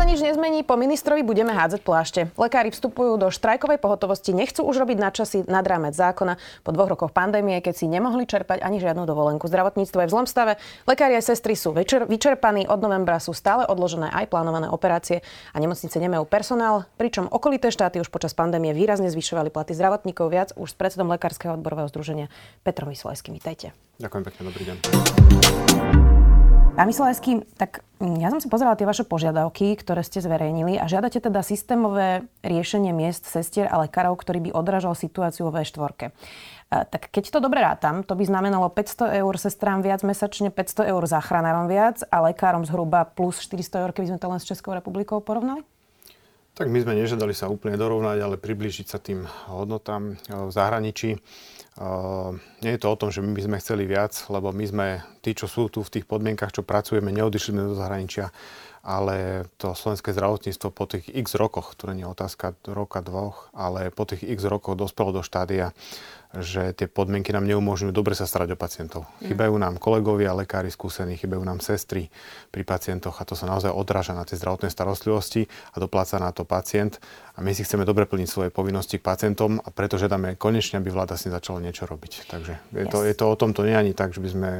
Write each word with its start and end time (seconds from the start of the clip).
Sa 0.00 0.08
nič 0.08 0.24
nezmení, 0.24 0.64
po 0.64 0.80
ministrovi 0.80 1.20
budeme 1.20 1.52
hádzať 1.52 1.84
plášte. 1.84 2.20
Lekári 2.40 2.72
vstupujú 2.72 3.20
do 3.20 3.28
štrajkovej 3.28 3.76
pohotovosti, 3.76 4.32
nechcú 4.32 4.64
už 4.64 4.80
robiť 4.80 4.96
na 4.96 5.12
časy 5.12 5.44
nad 5.44 5.60
rámec 5.60 5.92
zákona. 5.92 6.40
Po 6.64 6.72
dvoch 6.72 6.88
rokoch 6.88 7.12
pandémie, 7.12 7.60
keď 7.60 7.74
si 7.76 7.84
nemohli 7.84 8.24
čerpať 8.24 8.64
ani 8.64 8.80
žiadnu 8.80 9.04
dovolenku. 9.04 9.44
Zdravotníctvo 9.44 10.00
je 10.00 10.08
v 10.08 10.12
zlom 10.16 10.24
stave, 10.24 10.56
lekári 10.88 11.20
a 11.20 11.22
sestry 11.22 11.52
sú 11.52 11.76
večer, 11.76 12.08
vyčerpaní, 12.08 12.64
od 12.64 12.80
novembra 12.80 13.20
sú 13.20 13.36
stále 13.36 13.68
odložené 13.68 14.08
aj 14.08 14.32
plánované 14.32 14.72
operácie 14.72 15.20
a 15.52 15.60
nemocnice 15.60 16.00
nemajú 16.00 16.24
personál, 16.24 16.88
pričom 16.96 17.28
okolité 17.28 17.68
štáty 17.68 18.00
už 18.00 18.08
počas 18.08 18.32
pandémie 18.32 18.72
výrazne 18.72 19.12
zvyšovali 19.12 19.52
platy 19.52 19.76
zdravotníkov 19.76 20.32
viac 20.32 20.48
už 20.56 20.72
s 20.72 20.80
predsedom 20.80 21.12
Lekárskeho 21.12 21.60
odborového 21.60 21.92
združenia 21.92 22.32
Petrom 22.64 22.88
Vysolajským. 22.88 23.36
Ďakujem 23.36 24.22
pekne, 24.24 24.40
dobrý 24.48 24.64
deň. 24.64 24.76
Pán 26.70 26.88
Myslajský, 26.88 27.44
tak 27.60 27.84
ja 28.00 28.32
som 28.32 28.40
si 28.40 28.48
pozerala 28.48 28.72
tie 28.72 28.88
vaše 28.88 29.04
požiadavky, 29.04 29.76
ktoré 29.76 30.00
ste 30.00 30.24
zverejnili 30.24 30.80
a 30.80 30.88
žiadate 30.88 31.20
teda 31.20 31.44
systémové 31.44 32.24
riešenie 32.40 32.88
miest 32.96 33.28
sestier 33.28 33.68
a 33.68 33.84
lekárov, 33.84 34.16
ktorý 34.16 34.48
by 34.48 34.50
odrážal 34.56 34.96
situáciu 34.96 35.50
vo 35.50 35.52
V4. 35.52 36.08
Tak 36.70 37.12
keď 37.12 37.36
to 37.36 37.38
dobre 37.44 37.60
rátam, 37.60 38.00
to 38.00 38.16
by 38.16 38.24
znamenalo 38.24 38.72
500 38.72 39.20
eur 39.20 39.34
sestrám 39.36 39.84
viac 39.84 40.00
mesačne, 40.00 40.48
500 40.48 40.88
eur 40.88 41.02
záchranárom 41.04 41.68
viac 41.68 42.00
a 42.08 42.24
lekárom 42.24 42.64
zhruba 42.64 43.04
plus 43.04 43.44
400 43.44 43.84
eur, 43.84 43.90
keby 43.92 44.16
sme 44.16 44.22
to 44.22 44.30
len 44.32 44.40
s 44.40 44.48
Českou 44.48 44.72
republikou 44.72 45.20
porovnali? 45.20 45.60
Tak 46.56 46.66
my 46.72 46.80
sme 46.80 46.96
nežiadali 46.96 47.36
sa 47.36 47.52
úplne 47.52 47.76
dorovnať, 47.76 48.18
ale 48.24 48.40
priblížiť 48.40 48.86
sa 48.88 48.96
tým 48.96 49.28
hodnotám 49.52 50.16
v 50.26 50.50
zahraničí. 50.50 51.20
Nie 52.60 52.72
je 52.74 52.80
to 52.82 52.88
o 52.90 52.98
tom, 52.98 53.14
že 53.14 53.22
my 53.22 53.30
by 53.30 53.42
sme 53.46 53.56
chceli 53.62 53.84
viac, 53.86 54.12
lebo 54.26 54.50
my 54.50 54.64
sme 54.66 54.86
tí, 55.22 55.32
čo 55.32 55.46
sú 55.46 55.70
tu 55.70 55.86
v 55.86 55.92
tých 55.92 56.04
podmienkach, 56.04 56.50
čo 56.50 56.66
pracujeme, 56.66 57.14
neodišli 57.14 57.54
sme 57.54 57.70
do 57.70 57.78
zahraničia, 57.78 58.34
ale 58.82 59.46
to 59.60 59.76
slovenské 59.76 60.10
zdravotníctvo 60.10 60.68
po 60.72 60.84
tých 60.90 61.06
x 61.08 61.38
rokoch, 61.38 61.78
to 61.78 61.92
nie 61.94 62.02
je 62.02 62.10
otázka 62.10 62.58
roka, 62.68 63.04
dvoch, 63.04 63.52
ale 63.54 63.94
po 63.94 64.02
tých 64.02 64.26
x 64.26 64.44
rokoch 64.50 64.74
dospelo 64.74 65.14
do 65.14 65.22
štádia, 65.22 65.70
že 66.30 66.70
tie 66.78 66.86
podmienky 66.86 67.34
nám 67.34 67.42
neumožňujú 67.42 67.90
dobre 67.90 68.14
sa 68.14 68.22
starať 68.22 68.54
o 68.54 68.58
pacientov. 68.58 69.02
Mm. 69.18 69.34
Chýbajú 69.34 69.54
nám 69.58 69.74
kolegovia, 69.82 70.30
lekári 70.30 70.70
skúsení, 70.70 71.18
chýbajú 71.18 71.42
nám 71.42 71.58
sestry 71.58 72.06
pri 72.54 72.62
pacientoch 72.62 73.18
a 73.18 73.26
to 73.26 73.34
sa 73.34 73.50
naozaj 73.50 73.74
odráža 73.74 74.14
na 74.14 74.22
tej 74.22 74.38
zdravotnej 74.38 74.70
starostlivosti 74.70 75.50
a 75.74 75.76
dopláca 75.82 76.22
na 76.22 76.30
to 76.30 76.46
pacient. 76.46 77.02
A 77.34 77.42
my 77.42 77.50
si 77.50 77.66
chceme 77.66 77.82
dobre 77.82 78.06
plniť 78.06 78.28
svoje 78.30 78.50
povinnosti 78.54 79.00
k 79.00 79.02
pacientom 79.02 79.58
a 79.58 79.68
preto 79.74 79.98
žiadame 79.98 80.38
konečne, 80.38 80.78
aby 80.78 80.92
vláda 80.94 81.18
si 81.18 81.32
začala 81.32 81.58
niečo 81.58 81.88
robiť. 81.88 82.30
Takže 82.30 82.52
je, 82.78 82.84
yes. 82.86 82.92
to, 82.92 82.98
je 83.02 83.14
to 83.16 83.24
o 83.26 83.34
tom, 83.34 83.50
to 83.50 83.66
nie 83.66 83.74
ani 83.74 83.90
tak, 83.90 84.14
že 84.14 84.22
by 84.22 84.28
sme 84.30 84.50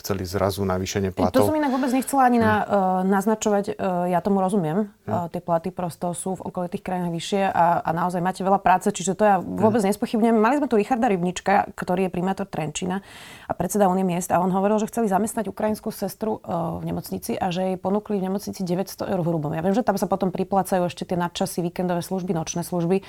chceli 0.00 0.24
zrazu 0.24 0.64
navýšenie 0.64 1.12
platov. 1.12 1.44
To 1.44 1.52
som 1.52 1.58
inak 1.60 1.70
vôbec 1.70 1.92
nechcela 1.92 2.24
ani 2.24 2.40
na, 2.40 2.64
uh, 2.64 2.64
naznačovať, 3.04 3.76
uh, 3.76 4.08
ja 4.08 4.24
tomu 4.24 4.40
rozumiem. 4.40 4.88
Uh, 5.04 5.28
tie 5.28 5.44
platy 5.44 5.68
prosto 5.68 6.16
sú 6.16 6.40
v 6.40 6.48
okolitých 6.48 6.80
krajinách 6.80 7.12
vyššie 7.12 7.42
a, 7.52 7.84
a 7.84 7.90
naozaj 7.92 8.24
máte 8.24 8.40
veľa 8.40 8.58
práce, 8.64 8.88
čiže 8.88 9.12
to 9.12 9.28
ja 9.28 9.36
vôbec 9.38 9.84
mm. 9.84 9.92
nespochybňujem. 9.92 10.36
Mali 10.40 10.56
sme 10.56 10.66
tu 10.72 10.80
Richarda 10.80 11.12
Rybnička, 11.20 11.76
ktorý 11.76 12.08
je 12.08 12.16
primátor 12.16 12.48
Trenčína 12.48 13.04
a 13.44 13.52
predseda 13.52 13.92
Unie 13.92 14.08
miest 14.08 14.32
a 14.32 14.40
on 14.40 14.48
hovoril, 14.48 14.80
že 14.80 14.88
chceli 14.88 15.12
zamestnať 15.12 15.52
ukrajinskú 15.52 15.92
sestru 15.92 16.40
uh, 16.40 16.80
v 16.80 16.88
nemocnici 16.88 17.36
a 17.36 17.52
že 17.52 17.60
jej 17.68 17.76
ponúkli 17.76 18.16
v 18.16 18.32
nemocnici 18.32 18.64
900 18.64 19.04
eur 19.04 19.20
hrubom. 19.20 19.52
Ja 19.52 19.60
viem, 19.60 19.76
že 19.76 19.84
tam 19.84 20.00
sa 20.00 20.08
potom 20.08 20.32
priplácajú 20.32 20.88
ešte 20.88 21.04
tie 21.04 21.20
nadčasy, 21.20 21.60
víkendové 21.60 22.00
služby, 22.00 22.32
nočné 22.32 22.64
služby. 22.64 23.04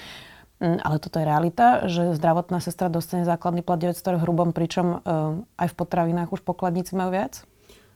Mm, 0.60 0.84
ale 0.84 1.00
toto 1.00 1.24
je 1.24 1.26
realita, 1.26 1.88
že 1.88 2.12
zdravotná 2.20 2.60
sestra 2.60 2.92
dostane 2.92 3.24
základný 3.24 3.64
plat 3.64 3.80
900 3.80 4.20
hrubom, 4.20 4.52
pričom 4.52 5.00
uh, 5.00 5.40
aj 5.56 5.72
v 5.72 5.76
potravinách 5.80 6.36
už 6.36 6.44
pokladníci 6.44 7.00
majú 7.00 7.16
viac? 7.16 7.48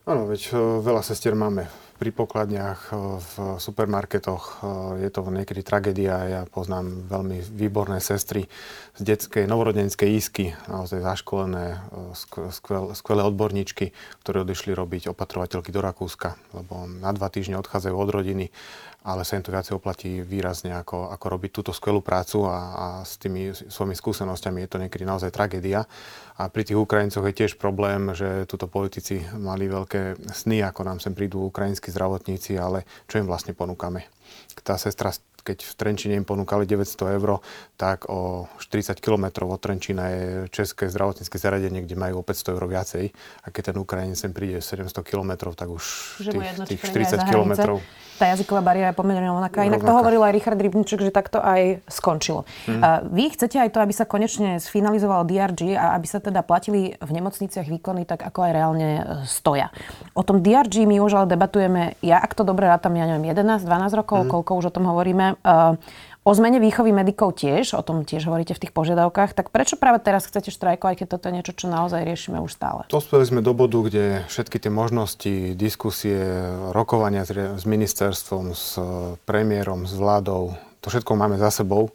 Áno, 0.08 0.24
veď 0.24 0.56
uh, 0.56 0.80
veľa 0.80 1.03
sestier 1.03 1.36
máme 1.36 1.68
pri 1.96 2.12
pokladniach, 2.12 2.92
uh, 2.92 3.18
v 3.20 3.34
supermarketoch. 3.58 4.64
Je 5.00 5.10
to 5.12 5.24
niekedy 5.28 5.64
tragédia. 5.64 6.16
Ja 6.28 6.42
poznám 6.48 7.08
veľmi 7.08 7.42
výborné 7.42 8.00
sestry 8.04 8.48
z 8.96 9.02
detskej 9.02 9.48
novorodenskej 9.48 10.10
isky, 10.16 10.56
naozaj 10.68 11.04
zaškolené, 11.04 11.82
skvel, 12.52 12.96
skvelé 12.96 13.22
odborníčky, 13.28 13.92
ktoré 14.24 14.44
odišli 14.44 14.72
robiť 14.72 15.12
opatrovateľky 15.12 15.72
do 15.72 15.84
Rakúska, 15.84 16.40
lebo 16.56 16.88
na 16.88 17.12
dva 17.12 17.28
týždne 17.28 17.60
odchádzajú 17.60 17.96
od 17.96 18.10
rodiny 18.12 18.46
ale 19.06 19.22
sa 19.22 19.38
im 19.38 19.46
to 19.46 19.54
viacej 19.54 19.78
oplatí 19.78 20.26
výrazne, 20.26 20.74
ako, 20.74 21.14
ako 21.14 21.26
robiť 21.30 21.52
túto 21.54 21.70
skvelú 21.70 22.02
prácu 22.02 22.50
a, 22.50 22.58
a 22.74 22.88
s 23.06 23.22
tými 23.22 23.54
svojimi 23.54 23.94
skúsenostiami 23.94 24.66
je 24.66 24.70
to 24.74 24.82
niekedy 24.82 25.06
naozaj 25.06 25.30
tragédia. 25.30 25.86
A 26.42 26.50
pri 26.50 26.66
tých 26.66 26.82
Ukrajincoch 26.82 27.22
je 27.30 27.38
tiež 27.38 27.62
problém, 27.62 28.10
že 28.18 28.50
túto 28.50 28.66
politici 28.66 29.22
mali 29.38 29.70
veľké 29.70 30.26
sny, 30.34 30.66
ako 30.66 30.82
nám 30.82 30.98
sem 30.98 31.14
prídu 31.14 31.46
ukrajinskí 31.46 31.94
zdravotníci, 31.94 32.58
ale 32.58 32.90
čo 33.06 33.22
im 33.22 33.30
vlastne 33.30 33.54
ponúkame. 33.54 34.10
Tá 34.66 34.74
sestra 34.82 35.14
keď 35.46 35.62
v 35.62 35.74
Trenčine 35.78 36.14
im 36.18 36.26
ponúkali 36.26 36.66
900 36.66 37.22
eur, 37.22 37.38
tak 37.78 38.10
o 38.10 38.50
40 38.58 38.98
km 38.98 39.46
od 39.46 39.62
Trenčína 39.62 40.04
je 40.10 40.26
české 40.50 40.90
zdravotnícke 40.90 41.38
zariadenie, 41.38 41.86
kde 41.86 41.94
majú 41.94 42.20
o 42.20 42.24
500 42.26 42.58
eur 42.58 42.64
viacej. 42.66 43.06
A 43.46 43.54
keď 43.54 43.72
ten 43.72 43.78
Ukrajinec 43.78 44.18
sem 44.18 44.34
príde 44.34 44.58
700 44.58 44.90
km, 45.06 45.54
tak 45.54 45.70
už 45.70 45.86
tých, 46.26 46.50
tých 46.66 46.82
40 46.82 47.30
km 47.30 47.78
tá 48.16 48.32
jazyková 48.32 48.64
bariéra 48.64 48.96
je 48.96 48.98
pomerne 48.98 49.28
rovnaká. 49.28 49.68
Inak 49.68 49.84
to 49.84 49.92
hovoril 49.92 50.24
aj 50.24 50.32
Richard 50.32 50.60
Rybniček, 50.60 51.04
že 51.04 51.12
takto 51.12 51.44
aj 51.44 51.84
skončilo. 51.92 52.48
Hmm. 52.64 53.12
Vy 53.12 53.36
chcete 53.36 53.60
aj 53.60 53.76
to, 53.76 53.84
aby 53.84 53.92
sa 53.92 54.08
konečne 54.08 54.64
sfinalizovalo 54.64 55.28
DRG 55.28 55.76
a 55.76 56.00
aby 56.00 56.08
sa 56.08 56.24
teda 56.24 56.40
platili 56.42 56.96
v 56.96 57.12
nemocniciach 57.12 57.68
výkony 57.68 58.08
tak, 58.08 58.24
ako 58.24 58.40
aj 58.48 58.52
reálne 58.56 58.90
e, 58.96 59.04
stoja. 59.28 59.68
O 60.16 60.24
tom 60.24 60.40
DRG 60.40 60.88
my 60.88 61.04
už 61.04 61.12
ale 61.20 61.28
debatujeme, 61.36 62.00
ja 62.00 62.24
ak 62.24 62.32
to 62.32 62.48
dobre 62.48 62.72
rátam, 62.72 62.96
ja 62.96 63.04
neviem, 63.04 63.36
11-12 63.36 64.00
rokov, 64.00 64.20
hmm. 64.24 64.32
koľko 64.32 64.52
už 64.64 64.66
o 64.72 64.76
tom 64.80 64.88
hovoríme. 64.88 65.34
O 66.25 66.34
zmene 66.34 66.57
výchovy 66.57 66.90
medikov 66.90 67.38
tiež, 67.38 67.78
o 67.78 67.85
tom 67.85 68.01
tiež 68.01 68.25
hovoríte 68.25 68.57
v 68.57 68.66
tých 68.66 68.73
požiadavkách, 68.73 69.38
tak 69.38 69.53
prečo 69.53 69.78
práve 69.78 70.01
teraz 70.01 70.25
chcete 70.25 70.50
štrajkovať, 70.50 71.06
keď 71.06 71.07
toto 71.13 71.29
je 71.29 71.38
niečo, 71.38 71.53
čo 71.53 71.69
naozaj 71.69 72.01
riešime 72.01 72.41
už 72.41 72.50
stále? 72.50 72.90
Dospeli 72.90 73.29
sme 73.29 73.46
do 73.46 73.53
bodu, 73.53 73.78
kde 73.85 74.25
všetky 74.25 74.57
tie 74.57 74.73
možnosti, 74.73 75.53
diskusie, 75.53 76.18
rokovania 76.73 77.29
s, 77.29 77.62
ministerstvom, 77.62 78.57
s 78.57 78.81
premiérom, 79.29 79.85
s 79.85 79.94
vládou, 79.94 80.57
to 80.81 80.90
všetko 80.90 81.13
máme 81.13 81.38
za 81.38 81.53
sebou 81.53 81.94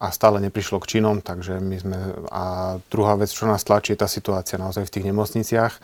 a 0.00 0.16
stále 0.16 0.40
neprišlo 0.40 0.80
k 0.80 0.96
činom, 0.96 1.20
takže 1.20 1.60
my 1.60 1.76
sme... 1.76 1.98
A 2.32 2.76
druhá 2.88 3.20
vec, 3.20 3.28
čo 3.28 3.44
nás 3.44 3.68
tlačí, 3.68 3.92
je 3.92 4.00
tá 4.00 4.08
situácia 4.08 4.56
naozaj 4.56 4.88
v 4.88 4.92
tých 4.96 5.08
nemocniciach. 5.12 5.74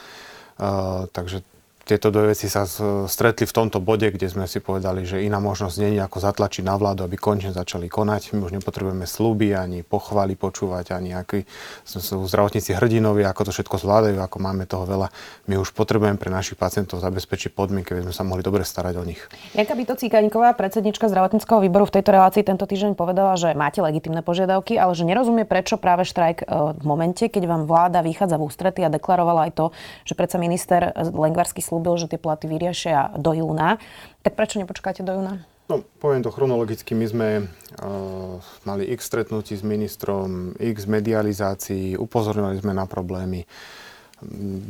Uh, 0.54 1.10
takže 1.10 1.44
tieto 1.84 2.08
dve 2.08 2.32
veci 2.32 2.48
sa 2.48 2.64
stretli 3.04 3.44
v 3.44 3.52
tomto 3.52 3.76
bode, 3.76 4.08
kde 4.08 4.24
sme 4.24 4.48
si 4.48 4.56
povedali, 4.64 5.04
že 5.04 5.20
iná 5.20 5.36
možnosť 5.36 5.76
nie 5.84 5.90
je 5.96 6.00
ako 6.00 6.16
zatlačiť 6.16 6.64
na 6.64 6.80
vládu, 6.80 7.04
aby 7.04 7.20
konečne 7.20 7.52
začali 7.52 7.92
konať. 7.92 8.32
My 8.32 8.48
už 8.48 8.56
nepotrebujeme 8.56 9.04
slúby, 9.04 9.52
ani 9.52 9.84
pochvály 9.84 10.32
počúvať, 10.32 10.96
ani 10.96 11.12
akí 11.12 11.44
sú 11.84 12.24
zdravotníci 12.24 12.72
hrdinovia, 12.72 13.28
ako 13.28 13.48
to 13.48 13.52
všetko 13.52 13.76
zvládajú, 13.84 14.16
ako 14.16 14.36
máme 14.40 14.64
toho 14.64 14.88
veľa. 14.88 15.12
My 15.44 15.60
už 15.60 15.76
potrebujeme 15.76 16.16
pre 16.16 16.32
našich 16.32 16.56
pacientov 16.56 17.04
zabezpečiť 17.04 17.52
podmienky, 17.52 17.92
aby 17.92 18.08
sme 18.08 18.14
sa 18.16 18.24
mohli 18.24 18.40
dobre 18.40 18.64
starať 18.64 18.94
o 18.96 19.04
nich. 19.04 19.20
Janka 19.52 19.76
Bito 19.76 19.92
Cíkaníková, 19.92 20.56
predsednička 20.56 21.12
zdravotníckého 21.12 21.60
výboru 21.60 21.84
v 21.84 22.00
tejto 22.00 22.16
relácii 22.16 22.48
tento 22.48 22.64
týždeň 22.64 22.96
povedala, 22.96 23.36
že 23.36 23.52
máte 23.52 23.84
legitimné 23.84 24.24
požiadavky, 24.24 24.80
ale 24.80 24.96
že 24.96 25.04
nerozumie, 25.04 25.44
prečo 25.44 25.76
práve 25.76 26.08
štrajk 26.08 26.38
e, 26.40 26.44
v 26.80 26.84
momente, 26.88 27.28
keď 27.28 27.44
vám 27.44 27.62
vláda 27.68 28.00
vychádza 28.00 28.40
v 28.40 28.48
ústrety 28.48 28.80
a 28.80 28.88
deklarovala 28.88 29.50
aj 29.50 29.52
to, 29.52 29.66
že 30.08 30.16
predsa 30.16 30.40
minister 30.40 30.96
Lengvarský 30.96 31.60
slúbil, 31.74 31.98
že 31.98 32.06
tie 32.06 32.22
platy 32.22 32.46
vyriešia 32.46 33.18
do 33.18 33.34
júna. 33.34 33.82
Tak 34.22 34.38
prečo 34.38 34.62
nepočkáte 34.62 35.02
do 35.02 35.18
júna? 35.18 35.42
No, 35.66 35.82
poviem 35.98 36.22
to 36.22 36.30
chronologicky. 36.30 36.94
My 36.94 37.06
sme 37.10 37.28
uh, 37.42 38.38
mali 38.62 38.86
x 38.94 39.10
stretnutí 39.10 39.58
s 39.58 39.66
ministrom, 39.66 40.54
x 40.54 40.86
medializácií, 40.86 41.98
upozorňovali 41.98 42.62
sme 42.62 42.78
na 42.78 42.86
problémy. 42.86 43.42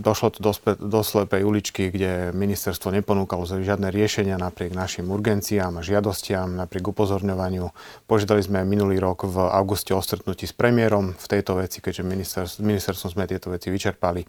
Došlo 0.00 0.34
to 0.34 0.40
do, 0.40 0.50
spe, 0.56 0.74
do 0.80 1.04
slepej 1.04 1.44
uličky, 1.44 1.92
kde 1.92 2.32
ministerstvo 2.32 2.90
neponúkalo 2.90 3.44
žiadne 3.44 3.92
riešenia 3.92 4.40
napriek 4.40 4.72
našim 4.72 5.06
urgenciám 5.12 5.78
a 5.78 5.84
žiadostiam, 5.84 6.56
napriek 6.56 6.90
upozorňovaniu. 6.90 7.70
Požiadali 8.08 8.40
sme 8.42 8.66
minulý 8.66 8.98
rok 8.98 9.28
v 9.28 9.36
auguste 9.52 9.92
o 9.94 10.00
stretnutí 10.00 10.48
s 10.48 10.56
premiérom 10.56 11.14
v 11.14 11.26
tejto 11.28 11.60
veci, 11.60 11.78
keďže 11.84 12.02
ministerstv, 12.02 12.58
ministerstvom 12.64 13.10
sme 13.14 13.30
tieto 13.30 13.52
veci 13.52 13.68
vyčerpali 13.68 14.26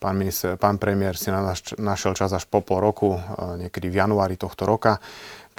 Pán, 0.00 0.16
minister, 0.16 0.56
pán 0.56 0.80
premiér 0.80 1.12
si 1.12 1.28
našiel 1.76 2.16
čas 2.16 2.32
až 2.32 2.48
po 2.48 2.64
pol 2.64 2.80
roku, 2.80 3.20
e, 3.20 3.20
niekedy 3.68 3.92
v 3.92 4.00
januári 4.00 4.40
tohto 4.40 4.64
roka, 4.64 4.96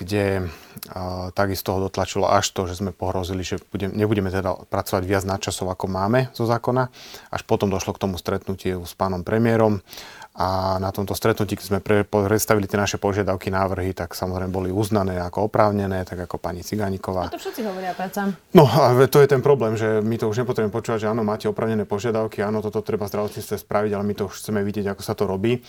kde 0.02 0.42
uh, 0.42 1.30
takisto 1.36 1.78
ho 1.78 1.80
dotlačilo 1.86 2.26
až 2.26 2.50
to, 2.58 2.66
že 2.66 2.82
sme 2.82 2.90
pohrozili, 2.90 3.46
že 3.46 3.62
budem, 3.70 3.94
nebudeme 3.94 4.34
teda 4.34 4.66
pracovať 4.66 5.04
viac 5.06 5.24
na 5.30 5.38
časov, 5.38 5.70
ako 5.70 5.86
máme 5.86 6.34
zo 6.34 6.50
zákona. 6.50 6.90
Až 7.30 7.42
potom 7.46 7.70
došlo 7.70 7.94
k 7.94 8.02
tomu 8.02 8.18
stretnutiu 8.18 8.82
s 8.82 8.98
pánom 8.98 9.22
premiérom 9.22 9.86
a 10.32 10.80
na 10.80 10.96
tomto 10.96 11.12
stretnutí, 11.12 11.60
keď 11.60 11.66
sme 11.68 11.80
pre, 11.84 12.08
predstavili 12.08 12.64
tie 12.64 12.80
naše 12.80 12.96
požiadavky, 12.96 13.52
návrhy, 13.52 13.92
tak 13.92 14.16
samozrejme 14.16 14.48
boli 14.48 14.70
uznané 14.72 15.20
ako 15.20 15.52
oprávnené, 15.52 16.08
tak 16.08 16.24
ako 16.24 16.40
pani 16.40 16.64
Cigániková. 16.64 17.28
A 17.28 17.36
to 17.36 17.42
všetci 17.42 17.62
hovoria 17.68 17.92
predsa. 17.92 18.32
No 18.56 18.64
a 18.64 18.96
to 19.12 19.20
je 19.20 19.28
ten 19.28 19.44
problém, 19.44 19.76
že 19.76 20.00
my 20.00 20.16
to 20.16 20.32
už 20.32 20.48
nepotrebujeme 20.48 20.72
počúvať, 20.72 21.04
že 21.04 21.12
áno, 21.12 21.28
máte 21.28 21.52
oprávnené 21.52 21.84
požiadavky, 21.84 22.40
áno, 22.40 22.64
toto 22.64 22.80
treba 22.80 23.12
zdravotníctve 23.12 23.60
spraviť, 23.60 23.92
ale 23.92 24.04
my 24.08 24.14
to 24.16 24.24
už 24.32 24.40
chceme 24.40 24.64
vidieť, 24.64 24.96
ako 24.96 25.02
sa 25.04 25.14
to 25.20 25.28
robí. 25.28 25.60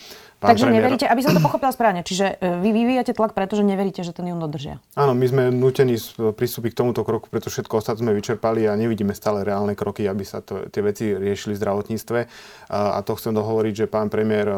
Pán 0.43 0.59
Takže 0.59 0.67
premiér... 0.67 0.83
neveríte, 0.83 1.07
aby 1.07 1.23
som 1.23 1.39
to 1.39 1.43
pochopila 1.43 1.71
správne, 1.71 2.03
čiže 2.03 2.35
e, 2.43 2.59
vy 2.59 2.75
vyvíjate 2.75 3.15
tlak, 3.15 3.31
pretože 3.31 3.63
neveríte, 3.63 4.03
že 4.03 4.11
ten 4.11 4.27
jún 4.27 4.43
dodržia. 4.43 4.83
Áno, 4.99 5.15
my 5.15 5.23
sme 5.23 5.43
nutení 5.55 5.95
pristúpiť 6.19 6.75
k 6.75 6.79
tomuto 6.83 7.07
kroku, 7.07 7.31
pretože 7.31 7.63
všetko 7.63 7.79
ostatné 7.79 8.11
sme 8.11 8.19
vyčerpali 8.19 8.67
a 8.67 8.75
nevidíme 8.75 9.15
stále 9.15 9.47
reálne 9.47 9.79
kroky, 9.79 10.03
aby 10.11 10.27
sa 10.27 10.43
to, 10.43 10.67
tie 10.67 10.83
veci 10.83 11.15
riešili 11.15 11.55
v 11.55 11.63
zdravotníctve. 11.63 12.19
A, 12.75 12.99
a 12.99 13.07
to 13.07 13.15
chcem 13.15 13.31
dohovoriť, 13.39 13.87
že 13.87 13.87
pán 13.87 14.11
premiér 14.11 14.51
e, 14.51 14.52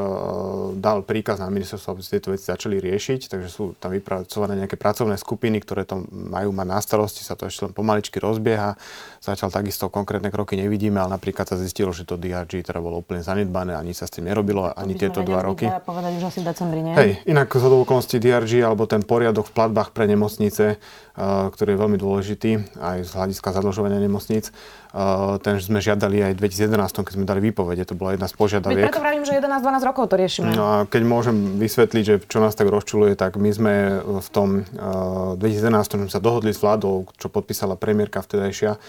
dal 0.79 1.03
príkaz 1.07 1.41
na 1.41 1.49
ministerstvo, 1.49 1.95
aby 1.95 2.01
tieto 2.03 2.31
veci 2.35 2.51
začali 2.51 2.79
riešiť, 2.79 3.31
takže 3.33 3.49
sú 3.49 3.77
tam 3.79 3.95
vypracované 3.95 4.59
nejaké 4.59 4.77
pracovné 4.77 5.17
skupiny, 5.17 5.63
ktoré 5.63 5.87
to 5.87 6.05
majú 6.11 6.51
mať 6.53 6.67
na 6.69 6.79
starosti, 6.81 7.23
sa 7.25 7.39
to 7.39 7.49
ešte 7.49 7.71
len 7.71 7.73
pomaličky 7.73 8.19
rozbieha. 8.19 8.77
Zatiaľ 9.25 9.51
takisto 9.55 9.89
konkrétne 9.89 10.29
kroky 10.29 10.59
nevidíme, 10.61 11.01
ale 11.01 11.17
napríklad 11.17 11.49
sa 11.49 11.57
zistilo, 11.57 11.95
že 11.97 12.05
to 12.05 12.21
DRG 12.21 12.61
teda 12.61 12.81
bolo 12.83 13.01
úplne 13.01 13.25
zanedbané, 13.25 13.73
ani 13.73 13.97
sa 13.97 14.05
s 14.05 14.17
tým 14.19 14.29
nerobilo, 14.29 14.69
ani 14.69 14.99
tieto 14.99 15.25
dva 15.25 15.41
roky. 15.41 15.65
povedať 15.65 16.13
už 16.21 16.25
asi 16.29 16.39
v 16.43 16.47
decembri, 16.53 16.81
nie? 16.85 16.95
Hej, 16.95 17.11
inak 17.25 17.49
z 17.49 17.65
okolností 17.65 18.21
DRG 18.21 18.61
alebo 18.61 18.85
ten 18.85 19.01
poriadok 19.01 19.49
v 19.49 19.53
platbách 19.57 19.97
pre 19.97 20.05
nemocnice, 20.05 20.77
uh, 20.77 21.49
ktorý 21.49 21.75
je 21.75 21.79
veľmi 21.81 21.99
dôležitý 22.01 22.51
aj 22.81 22.97
z 23.09 23.11
hľadiska 23.17 23.49
zadlžovania 23.57 24.01
nemocníc, 24.03 24.53
uh, 24.93 25.41
ten 25.41 25.57
sme 25.63 25.81
žiadali 25.81 26.21
aj 26.21 26.33
v 26.37 26.39
2011, 26.45 27.05
keď 27.05 27.15
sme 27.17 27.25
dali 27.25 27.41
výpovede, 27.51 27.85
to 27.89 27.97
bola 27.97 28.17
jedna 28.17 28.29
z 28.29 28.35
požiadaviek. 28.37 28.93
preto 28.93 29.01
vravím, 29.01 29.25
že 29.25 29.41
11-12 29.85 29.89
rokov 29.93 30.05
to 30.09 30.17
riešime. 30.17 30.49
No 30.57 30.65
a 30.65 30.77
keď 30.89 31.03
môžem 31.05 31.61
vysvetliť, 31.61 32.05
že 32.05 32.17
čo 32.25 32.41
nás 32.41 32.57
tak 32.57 32.73
rozčuluje, 32.73 33.13
tak 33.13 33.37
my 33.37 33.51
sme 33.53 33.75
v 34.01 34.29
tom 34.33 34.65
uh, 34.65 35.37
2011 35.37 36.09
sme 36.09 36.13
sa 36.13 36.25
dohodli 36.25 36.57
s 36.57 36.65
vládou, 36.65 37.05
čo 37.21 37.29
podpísala 37.29 37.77
premiérka 37.77 38.25
vtedajšia, 38.25 38.81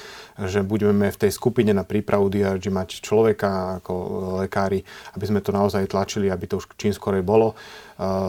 že 0.47 0.63
budeme 0.63 1.11
v 1.11 1.17
tej 1.19 1.31
skupine 1.35 1.75
na 1.75 1.83
prípravu 1.83 2.31
DRG 2.31 2.71
mať 2.71 3.03
človeka 3.03 3.83
ako 3.83 3.93
lekári, 4.47 4.79
aby 5.19 5.25
sme 5.27 5.43
to 5.43 5.51
naozaj 5.51 5.83
tlačili, 5.91 6.31
aby 6.31 6.47
to 6.47 6.63
už 6.63 6.71
čím 6.79 6.95
skorej 6.95 7.23
bolo. 7.23 7.55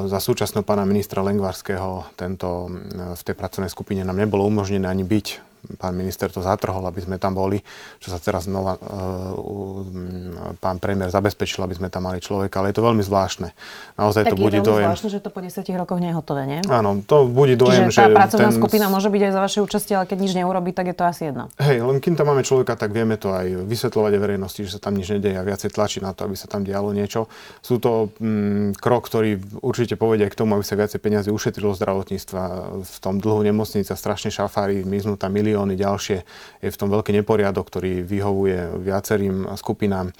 Za 0.07 0.23
súčasného 0.23 0.63
pána 0.63 0.87
ministra 0.87 1.27
Lengvarského 1.27 2.15
tento, 2.15 2.71
v 2.95 3.23
tej 3.27 3.35
pracovnej 3.35 3.67
skupine 3.67 4.07
nám 4.07 4.23
nebolo 4.23 4.47
umožnené 4.47 4.87
ani 4.87 5.03
byť 5.03 5.56
pán 5.77 5.99
minister 5.99 6.31
to 6.31 6.41
zatrhol, 6.41 6.83
aby 6.87 7.03
sme 7.03 7.17
tam 7.19 7.35
boli, 7.35 7.59
čo 7.99 8.15
sa 8.15 8.19
teraz 8.23 8.47
znova 8.47 8.79
uh, 8.79 10.57
pán 10.63 10.79
premiér 10.79 11.11
zabezpečil, 11.11 11.67
aby 11.67 11.75
sme 11.75 11.89
tam 11.91 12.07
mali 12.07 12.23
človeka, 12.23 12.63
ale 12.63 12.71
je 12.71 12.77
to 12.79 12.85
veľmi 12.87 13.03
zvláštne. 13.03 13.51
Naozaj 13.99 14.23
tak 14.31 14.33
to 14.33 14.37
bude 14.39 14.61
dojem. 14.63 14.87
zvláštne, 14.87 15.11
že 15.11 15.21
to 15.21 15.31
po 15.35 15.43
10 15.43 15.67
rokoch 15.75 15.99
nie 15.99 16.15
je 16.15 16.17
hotové, 16.17 16.43
nie? 16.47 16.61
Áno, 16.71 17.03
to 17.03 17.27
bude 17.27 17.59
dojem, 17.59 17.91
Čiže 17.91 17.99
tá 17.99 18.07
že 18.07 18.15
pracovná 18.15 18.51
ten... 18.55 18.59
skupina 18.59 18.87
môže 18.87 19.09
byť 19.11 19.23
aj 19.27 19.33
za 19.35 19.41
vaše 19.43 19.59
účastie, 19.59 19.95
ale 19.99 20.07
keď 20.07 20.19
nič 20.23 20.33
neurobí, 20.39 20.71
tak 20.71 20.95
je 20.95 20.97
to 20.97 21.05
asi 21.05 21.23
jedno. 21.33 21.51
Hej, 21.59 21.83
len 21.83 21.99
kým 21.99 22.15
tam 22.15 22.31
máme 22.31 22.47
človeka, 22.47 22.79
tak 22.79 22.95
vieme 22.95 23.19
to 23.19 23.35
aj 23.35 23.67
vysvetľovať 23.67 24.13
verejnosti, 24.17 24.61
že 24.63 24.71
sa 24.79 24.81
tam 24.81 24.95
nič 24.95 25.11
nedeje 25.11 25.37
a 25.37 25.43
viacej 25.43 25.75
tlačiť 25.75 26.01
na 26.07 26.15
to, 26.15 26.31
aby 26.31 26.37
sa 26.39 26.47
tam 26.47 26.63
dialo 26.63 26.95
niečo. 26.95 27.27
Sú 27.65 27.83
to 27.83 28.15
mm, 28.23 28.79
krok, 28.79 29.11
ktorý 29.11 29.43
určite 29.61 29.99
povedia 29.99 30.31
k 30.31 30.39
tomu, 30.39 30.55
aby 30.55 30.65
sa 30.65 30.79
viacej 30.79 31.01
peniazy 31.03 31.29
ušetrilo 31.35 31.75
zdravotníctva. 31.75 32.43
V 32.87 32.97
tom 33.03 33.19
dlhu 33.19 33.43
nemocnica 33.43 33.97
strašne 33.99 34.31
šafári, 34.31 34.87
miznú 34.87 35.19
tam 35.19 35.35
milióny 35.35 35.56
milióny 35.57 35.81
ďalšie. 35.81 36.19
Je 36.61 36.69
v 36.69 36.77
tom 36.77 36.93
veľký 36.93 37.17
neporiadok, 37.17 37.65
ktorý 37.73 38.05
vyhovuje 38.05 38.77
viacerým 38.85 39.49
skupinám 39.57 40.13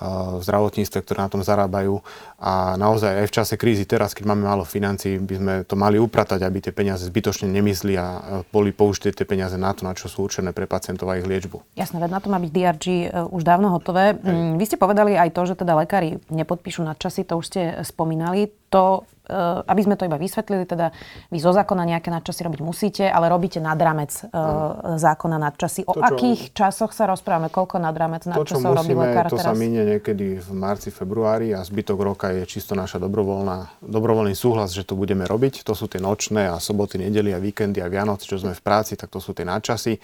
v 0.00 0.42
zdravotníctve, 0.42 0.98
ktoré 1.04 1.18
na 1.20 1.30
tom 1.30 1.44
zarábajú. 1.44 2.00
A 2.40 2.74
naozaj 2.80 3.20
aj 3.20 3.26
v 3.28 3.36
čase 3.36 3.54
krízy 3.60 3.84
teraz, 3.84 4.16
keď 4.16 4.32
máme 4.32 4.48
málo 4.48 4.64
financií, 4.64 5.20
by 5.20 5.34
sme 5.36 5.54
to 5.68 5.76
mali 5.76 6.00
upratať, 6.00 6.40
aby 6.40 6.58
tie 6.64 6.72
peniaze 6.72 7.04
zbytočne 7.04 7.52
nemysli 7.52 8.00
a 8.00 8.40
boli 8.48 8.72
použité 8.72 9.12
tie 9.12 9.28
peniaze 9.28 9.60
na 9.60 9.76
to, 9.76 9.84
na 9.84 9.92
čo 9.92 10.08
sú 10.08 10.24
určené 10.24 10.56
pre 10.56 10.64
pacientov 10.64 11.12
a 11.12 11.20
ich 11.20 11.28
liečbu. 11.28 11.76
Jasné, 11.76 12.00
veď 12.00 12.10
na 12.16 12.20
to 12.24 12.32
má 12.32 12.40
byť 12.40 12.50
DRG 12.50 12.86
e, 12.88 13.06
už 13.28 13.42
dávno 13.44 13.76
hotové. 13.76 14.16
Hej. 14.16 14.24
Mm, 14.24 14.54
vy 14.56 14.64
ste 14.64 14.80
povedali 14.80 15.20
aj 15.20 15.36
to, 15.36 15.42
že 15.44 15.54
teda 15.60 15.76
lekári 15.76 16.16
nepodpíšu 16.32 16.80
nadčasy, 16.80 17.28
to 17.28 17.36
už 17.36 17.46
ste 17.46 17.60
spomínali. 17.84 18.48
To 18.72 19.04
Eh, 19.30 19.70
aby 19.70 19.80
sme 19.86 19.94
to 19.94 20.10
iba 20.10 20.18
vysvetlili, 20.18 20.66
teda 20.66 20.90
vy 21.30 21.38
zo 21.38 21.54
zákona 21.54 21.86
nejaké 21.86 22.10
nadčasy 22.10 22.42
robiť 22.42 22.60
musíte, 22.66 23.04
ale 23.06 23.30
robíte 23.30 23.62
nad 23.62 23.78
rámec 23.78 24.10
uh, 24.10 24.98
zákona 24.98 25.38
nadčasy. 25.38 25.86
O 25.86 25.94
to, 25.94 26.02
čo, 26.02 26.06
akých 26.18 26.40
časoch 26.50 26.90
sa 26.90 27.06
rozprávame? 27.06 27.46
Koľko 27.46 27.78
nad 27.78 27.94
rámec 27.94 28.26
nadčasov 28.26 28.74
robí 28.74 28.90
lekár 28.90 29.30
to 29.30 29.38
teraz? 29.38 29.54
To 29.54 29.54
sa 29.54 29.60
minie 29.60 29.86
niekedy 29.96 30.38
v 30.38 30.50
marci, 30.54 30.94
februári 30.94 31.50
a 31.50 31.66
zbytok 31.66 31.98
roka 31.98 32.30
je 32.30 32.46
čisto 32.46 32.78
naša 32.78 33.02
dobrovoľná, 33.02 33.82
dobrovoľný 33.82 34.38
súhlas, 34.38 34.70
že 34.70 34.86
to 34.86 34.94
budeme 34.94 35.26
robiť. 35.26 35.66
To 35.66 35.74
sú 35.74 35.90
tie 35.90 35.98
nočné 35.98 36.46
a 36.46 36.62
soboty, 36.62 37.02
nedely 37.02 37.34
a 37.34 37.42
víkendy 37.42 37.82
a 37.82 37.90
Vianoce, 37.90 38.30
čo 38.30 38.38
sme 38.38 38.54
v 38.54 38.62
práci, 38.62 38.94
tak 38.94 39.10
to 39.10 39.18
sú 39.18 39.34
tie 39.34 39.42
nadčasy 39.42 39.98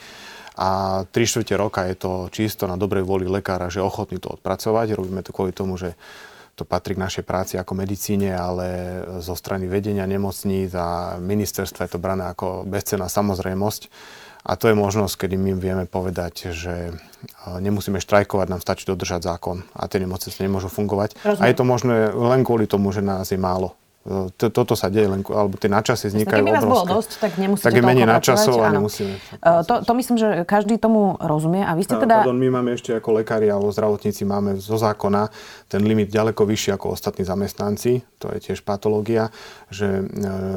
a 0.56 1.04
tri 1.04 1.28
štvrte 1.28 1.54
roka 1.54 1.84
je 1.84 1.96
to 2.00 2.32
čisto 2.32 2.64
na 2.64 2.80
dobrej 2.80 3.04
vôli 3.04 3.28
lekára, 3.28 3.68
že 3.68 3.84
ochotný 3.84 4.16
to 4.16 4.40
odpracovať. 4.40 4.96
Robíme 4.96 5.20
to 5.20 5.36
kvôli 5.36 5.52
tomu, 5.52 5.76
že 5.76 5.92
to 6.56 6.64
patrí 6.64 6.96
k 6.96 7.04
našej 7.04 7.24
práci 7.28 7.60
ako 7.60 7.76
medicíne, 7.76 8.32
ale 8.32 8.66
zo 9.20 9.36
strany 9.36 9.68
vedenia 9.68 10.08
nemocníc 10.08 10.72
a 10.72 11.20
ministerstva 11.20 11.84
je 11.84 11.92
to 11.92 12.00
brané 12.00 12.32
ako 12.32 12.64
bezcená 12.64 13.12
samozrejmosť. 13.12 13.92
A 14.46 14.54
to 14.54 14.70
je 14.70 14.78
možnosť, 14.78 15.26
kedy 15.26 15.34
my 15.34 15.58
vieme 15.58 15.84
povedať, 15.90 16.54
že 16.54 16.94
nemusíme 17.58 17.98
štrajkovať, 17.98 18.46
nám 18.46 18.62
stačí 18.62 18.87
dodržať 18.87 19.26
zákon 19.26 19.66
a 19.75 19.90
tie 19.90 19.98
nemocnice 19.98 20.38
nemôžu 20.38 20.70
fungovať. 20.70 21.19
Rozumiem. 21.19 21.43
A 21.43 21.50
je 21.50 21.56
to 21.58 21.64
možné 21.66 21.96
len 22.14 22.46
kvôli 22.46 22.70
tomu, 22.70 22.94
že 22.94 23.02
nás 23.02 23.34
je 23.34 23.38
málo 23.38 23.75
toto 24.38 24.78
sa 24.78 24.87
deje, 24.87 25.10
len, 25.10 25.20
alebo 25.26 25.58
tie 25.58 25.66
načasy 25.66 26.14
vznikajú 26.14 26.46
Keby 26.46 26.54
nás 26.54 26.62
bolo 26.62 26.87
dosť, 26.87 27.10
tak 27.19 27.32
nemusíte 27.43 27.66
Tak 27.66 27.75
je 27.75 27.82
menej 27.82 28.06
načasov 28.06 28.62
a 28.62 28.70
nemusíme. 28.70 29.19
Uh, 29.43 29.66
to, 29.66 29.82
to 29.82 29.93
myslím, 29.98 30.16
že 30.16 30.28
každý 30.46 30.78
tomu 30.78 31.19
rozumie. 31.19 31.66
A 31.66 31.75
vy 31.75 31.82
ste 31.82 31.98
teda... 31.98 32.22
Pardon, 32.22 32.38
my 32.38 32.48
máme 32.54 32.78
ešte 32.78 32.94
ako 32.94 33.19
lekári 33.19 33.50
alebo 33.50 33.75
zdravotníci 33.75 34.22
máme 34.22 34.62
zo 34.62 34.78
zákona 34.78 35.26
ten 35.66 35.82
limit 35.82 36.14
ďaleko 36.14 36.46
vyšší 36.46 36.78
ako 36.78 36.94
ostatní 36.94 37.26
zamestnanci. 37.26 38.06
To 38.22 38.31
je 38.31 38.38
tiež 38.38 38.62
patológia, 38.62 39.34
že 39.75 40.06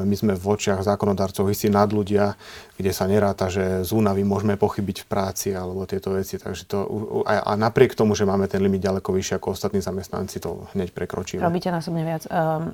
my 0.06 0.14
sme 0.14 0.32
v 0.38 0.44
očiach 0.46 0.86
zákonodarcov 0.86 1.50
istí 1.50 1.66
nad 1.66 1.90
ľudia, 1.90 2.38
kde 2.80 2.92
sa 2.96 3.04
neráta, 3.04 3.52
že 3.52 3.84
z 3.84 3.90
únavy 3.92 4.24
môžeme 4.24 4.56
pochybiť 4.56 5.04
v 5.04 5.06
práci 5.06 5.48
alebo 5.52 5.84
tieto 5.84 6.16
veci. 6.16 6.40
Takže 6.40 6.64
to, 6.64 6.78
a, 7.28 7.44
a 7.44 7.52
napriek 7.60 7.92
tomu, 7.92 8.16
že 8.16 8.24
máme 8.24 8.48
ten 8.48 8.64
limit 8.64 8.80
ďaleko 8.80 9.12
vyšší 9.12 9.36
ako 9.36 9.52
ostatní 9.52 9.84
zamestnanci, 9.84 10.40
to 10.40 10.64
hneď 10.72 10.96
prekročíme. 10.96 11.44
Robíte 11.44 11.68
násobne 11.68 12.02
viac. 12.02 12.24
Um, 12.32 12.72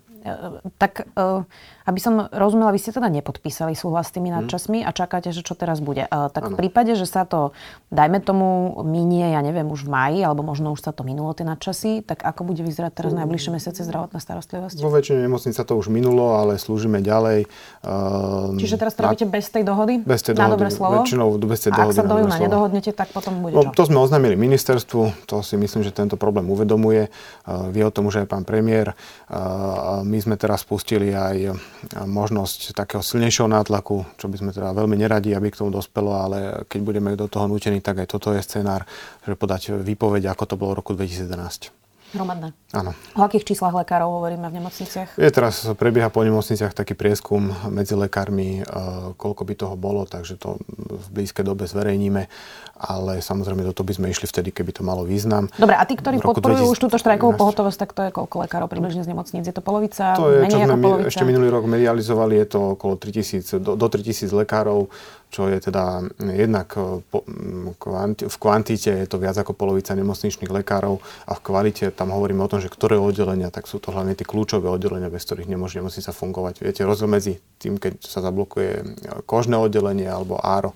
tak 0.79 1.11
uh, 1.19 1.43
aby 1.87 2.01
som 2.03 2.27
rozumela, 2.35 2.75
vy 2.75 2.83
ste 2.83 2.91
teda 2.91 3.07
nepodpísali 3.07 3.79
súhlas 3.79 4.11
s 4.11 4.19
tými 4.19 4.35
mhm. 4.35 4.35
nadčasmi 4.43 4.79
a 4.83 4.91
čakáte, 4.91 5.31
že 5.31 5.47
čo 5.47 5.55
teraz 5.55 5.79
bude. 5.79 6.11
Uh, 6.11 6.27
tak 6.29 6.51
ano. 6.51 6.59
v 6.59 6.67
prípade, 6.67 6.99
že 6.99 7.07
sa 7.07 7.23
to, 7.23 7.55
dajme 7.95 8.19
tomu, 8.19 8.75
minie, 8.83 9.31
ja 9.31 9.41
neviem, 9.41 9.71
už 9.71 9.87
v 9.87 9.91
maji, 9.95 10.21
alebo 10.27 10.43
možno 10.43 10.75
už 10.75 10.83
sa 10.83 10.91
to 10.91 11.07
minulo 11.07 11.31
tie 11.31 11.47
nadčasy, 11.47 12.03
tak 12.03 12.27
ako 12.27 12.43
bude 12.43 12.67
vyzerať 12.67 12.91
teraz 12.91 13.15
mm. 13.15 13.23
najbližšie 13.23 13.51
mesiace 13.55 13.81
zdravotná 13.87 14.19
starostlivosť? 14.19 14.83
Vo 14.83 14.91
väčšine 14.91 15.23
nemocnic 15.31 15.55
sa 15.55 15.63
to 15.63 15.79
už 15.79 15.87
minulo, 15.87 16.35
ale 16.35 16.59
slúžime 16.59 16.99
ďalej. 16.99 17.47
Uh, 17.87 18.59
Čiže 18.59 18.83
teraz 18.83 18.99
to 18.99 19.07
robíte 19.07 19.27
bez 19.31 19.47
tej 19.55 19.63
dohody? 19.63 20.03
Bez 20.03 20.27
tej 20.27 20.35
dohody. 20.35 20.51
Na 20.51 20.55
dobré 20.59 20.69
slovo? 20.75 21.07
Väčšinou 21.07 21.39
bez 21.39 21.61
tej 21.63 21.71
dohody. 21.71 21.95
A 21.95 21.95
ak 21.95 21.99
sa 22.03 22.11
do 22.11 22.17
júna 22.19 22.37
nedohodnete, 22.43 22.91
tak 22.91 23.15
potom 23.15 23.39
bude 23.39 23.55
no, 23.55 23.71
čo? 23.71 23.79
To 23.79 23.83
sme 23.87 24.03
oznámili 24.03 24.35
ministerstvu, 24.35 25.31
to 25.31 25.47
si 25.47 25.55
myslím, 25.55 25.87
že 25.87 25.95
tento 25.95 26.19
problém 26.19 26.51
uvedomuje. 26.51 27.15
Uh, 27.47 27.71
vie 27.71 27.87
o 27.87 27.95
tom, 27.95 28.11
že 28.11 28.27
aj 28.27 28.29
pán 28.29 28.43
premiér. 28.43 28.99
Uh, 29.31 30.03
my 30.03 30.19
sme 30.19 30.35
teraz 30.35 30.67
spustili 30.67 31.15
aj 31.15 31.55
možnosť 31.95 32.75
takého 32.75 33.05
silnejšieho 33.05 33.47
nátlaku, 33.47 34.05
čo 34.17 34.27
by 34.27 34.37
sme 34.41 34.51
teda 34.51 34.73
veľmi 34.73 34.97
neradi, 34.97 35.37
aby 35.37 35.53
k 35.53 35.61
tomu 35.61 35.71
dospelo, 35.71 36.13
ale 36.17 36.39
keď 36.67 36.81
budeme 36.83 37.11
do 37.15 37.29
toho 37.31 37.47
nutení, 37.47 37.79
tak 37.85 38.03
aj 38.03 38.09
toto 38.11 38.33
je 38.33 38.43
scenár, 38.43 38.83
že 39.23 39.39
podať 39.39 39.77
výpoveď, 39.85 40.33
ako 40.33 40.45
to 40.45 40.55
bolo 40.59 40.77
v 40.77 40.79
roku 40.83 40.93
2011. 40.97 41.86
Hromadné. 42.15 42.55
Áno. 42.71 42.95
O 43.19 43.23
akých 43.27 43.43
číslach 43.43 43.75
lekárov 43.75 44.23
hovoríme 44.23 44.47
v 44.47 44.63
nemocniciach? 44.63 45.19
Je 45.19 45.31
teraz, 45.35 45.67
prebieha 45.75 46.07
po 46.07 46.23
nemocniciach 46.23 46.71
taký 46.71 46.95
prieskum 46.95 47.51
medzi 47.67 47.99
lekármi, 47.99 48.63
e, 48.63 48.75
koľko 49.19 49.43
by 49.43 49.55
toho 49.59 49.75
bolo, 49.75 50.07
takže 50.07 50.39
to 50.39 50.63
v 50.79 51.07
blízkej 51.11 51.43
dobe 51.43 51.67
zverejníme, 51.67 52.31
ale 52.79 53.13
samozrejme 53.19 53.67
do 53.67 53.75
toho 53.75 53.87
by 53.89 53.95
sme 53.99 54.07
išli 54.13 54.31
vtedy, 54.31 54.55
keby 54.55 54.71
to 54.71 54.87
malo 54.87 55.03
význam. 55.03 55.51
Dobre, 55.59 55.75
a 55.75 55.83
tí, 55.83 55.99
ktorí 55.99 56.23
podporujú 56.23 56.71
20... 56.71 56.75
už 56.75 56.79
túto 56.79 56.97
štrajkovú 57.01 57.35
pohotovosť, 57.35 57.79
tak 57.79 57.91
to 57.91 58.01
je 58.07 58.11
koľko 58.15 58.37
lekárov 58.47 58.69
približne 58.71 59.03
z 59.03 59.11
nemocníc? 59.11 59.43
Je 59.49 59.55
to 59.57 59.65
polovica? 59.65 60.15
To 60.15 60.31
je, 60.31 60.47
čo 60.47 60.63
sme 60.63 60.79
polovica? 60.79 61.11
ešte 61.11 61.25
minulý 61.27 61.51
rok 61.51 61.67
medializovali, 61.67 62.39
je 62.45 62.47
to 62.47 62.61
okolo 62.79 62.95
3000, 63.01 63.59
do, 63.59 63.75
do 63.75 63.87
3000 63.91 64.31
lekárov 64.31 64.87
čo 65.31 65.51
je 65.51 65.59
teda 65.59 66.07
jednak 66.19 66.73
v 66.77 68.37
kvantite 68.39 68.93
je 69.05 69.07
to 69.11 69.21
viac 69.21 69.37
ako 69.37 69.53
polovica 69.53 69.93
nemocničných 69.93 70.49
lekárov 70.49 71.03
a 71.27 71.33
v 71.37 71.45
kvalite 71.45 71.91
tam 71.93 72.15
hovoríme 72.15 72.41
o 72.41 72.51
tom, 72.51 72.63
že 72.63 72.73
ktoré 72.73 72.97
oddelenia, 72.97 73.53
tak 73.53 73.69
sú 73.69 73.83
to 73.83 73.93
hlavne 73.93 74.15
tie 74.15 74.25
kľúčové 74.25 74.71
oddelenia, 74.71 75.13
bez 75.13 75.27
ktorých 75.29 75.51
nemôže 75.51 75.77
nemocnica 75.83 76.15
fungovať. 76.15 76.63
Viete, 76.63 76.89
rozdiel 76.89 77.11
medzi 77.11 77.35
tým, 77.61 77.77
keď 77.77 78.01
sa 78.01 78.25
zablokuje 78.25 78.97
kožné 79.29 79.59
oddelenie 79.59 80.09
alebo 80.09 80.41
áro. 80.41 80.73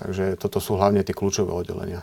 Takže 0.00 0.40
toto 0.40 0.64
sú 0.64 0.80
hlavne 0.80 1.04
tie 1.04 1.12
kľúčové 1.12 1.52
oddelenia. 1.52 2.00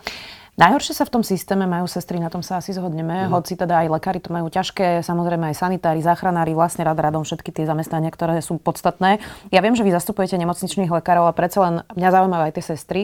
Najhoršie 0.57 0.97
sa 0.97 1.05
v 1.05 1.13
tom 1.13 1.21
systéme 1.21 1.69
majú 1.69 1.85
sestry, 1.85 2.17
na 2.17 2.33
tom 2.33 2.41
sa 2.41 2.57
asi 2.57 2.73
zhodneme, 2.73 3.29
mm. 3.29 3.29
hoci 3.29 3.53
teda 3.53 3.85
aj 3.85 3.93
lekári 3.93 4.17
to 4.17 4.33
majú 4.33 4.49
ťažké, 4.49 5.05
samozrejme 5.05 5.53
aj 5.53 5.55
sanitári, 5.61 6.01
záchranári, 6.01 6.57
vlastne 6.57 6.81
rad 6.81 6.97
radom 6.97 7.21
všetky 7.21 7.53
tie 7.53 7.69
zamestnania, 7.69 8.09
ktoré 8.09 8.41
sú 8.41 8.57
podstatné. 8.57 9.21
Ja 9.53 9.61
viem, 9.61 9.77
že 9.77 9.85
vy 9.85 9.93
zastupujete 9.93 10.33
nemocničných 10.33 10.89
lekárov 10.89 11.29
a 11.29 11.37
predsa 11.37 11.61
len 11.61 11.75
mňa 11.93 12.09
zaujímavé 12.09 12.43
aj 12.49 12.53
tie 12.57 12.65
sestry. 12.73 13.01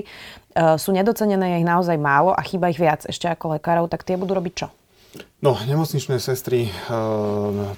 Uh, 0.58 0.82
sú 0.82 0.98
nedocenené, 0.98 1.54
je 1.54 1.58
ich 1.62 1.70
naozaj 1.70 1.94
málo 1.94 2.34
a 2.34 2.42
chýba 2.42 2.74
ich 2.74 2.82
viac 2.82 3.06
ešte 3.06 3.30
ako 3.30 3.62
lekárov, 3.62 3.86
tak 3.86 4.02
tie 4.02 4.18
budú 4.18 4.34
robiť 4.34 4.54
čo? 4.58 4.74
No, 5.44 5.60
nemocničné 5.60 6.24
sestry, 6.24 6.72
eh, 6.72 6.96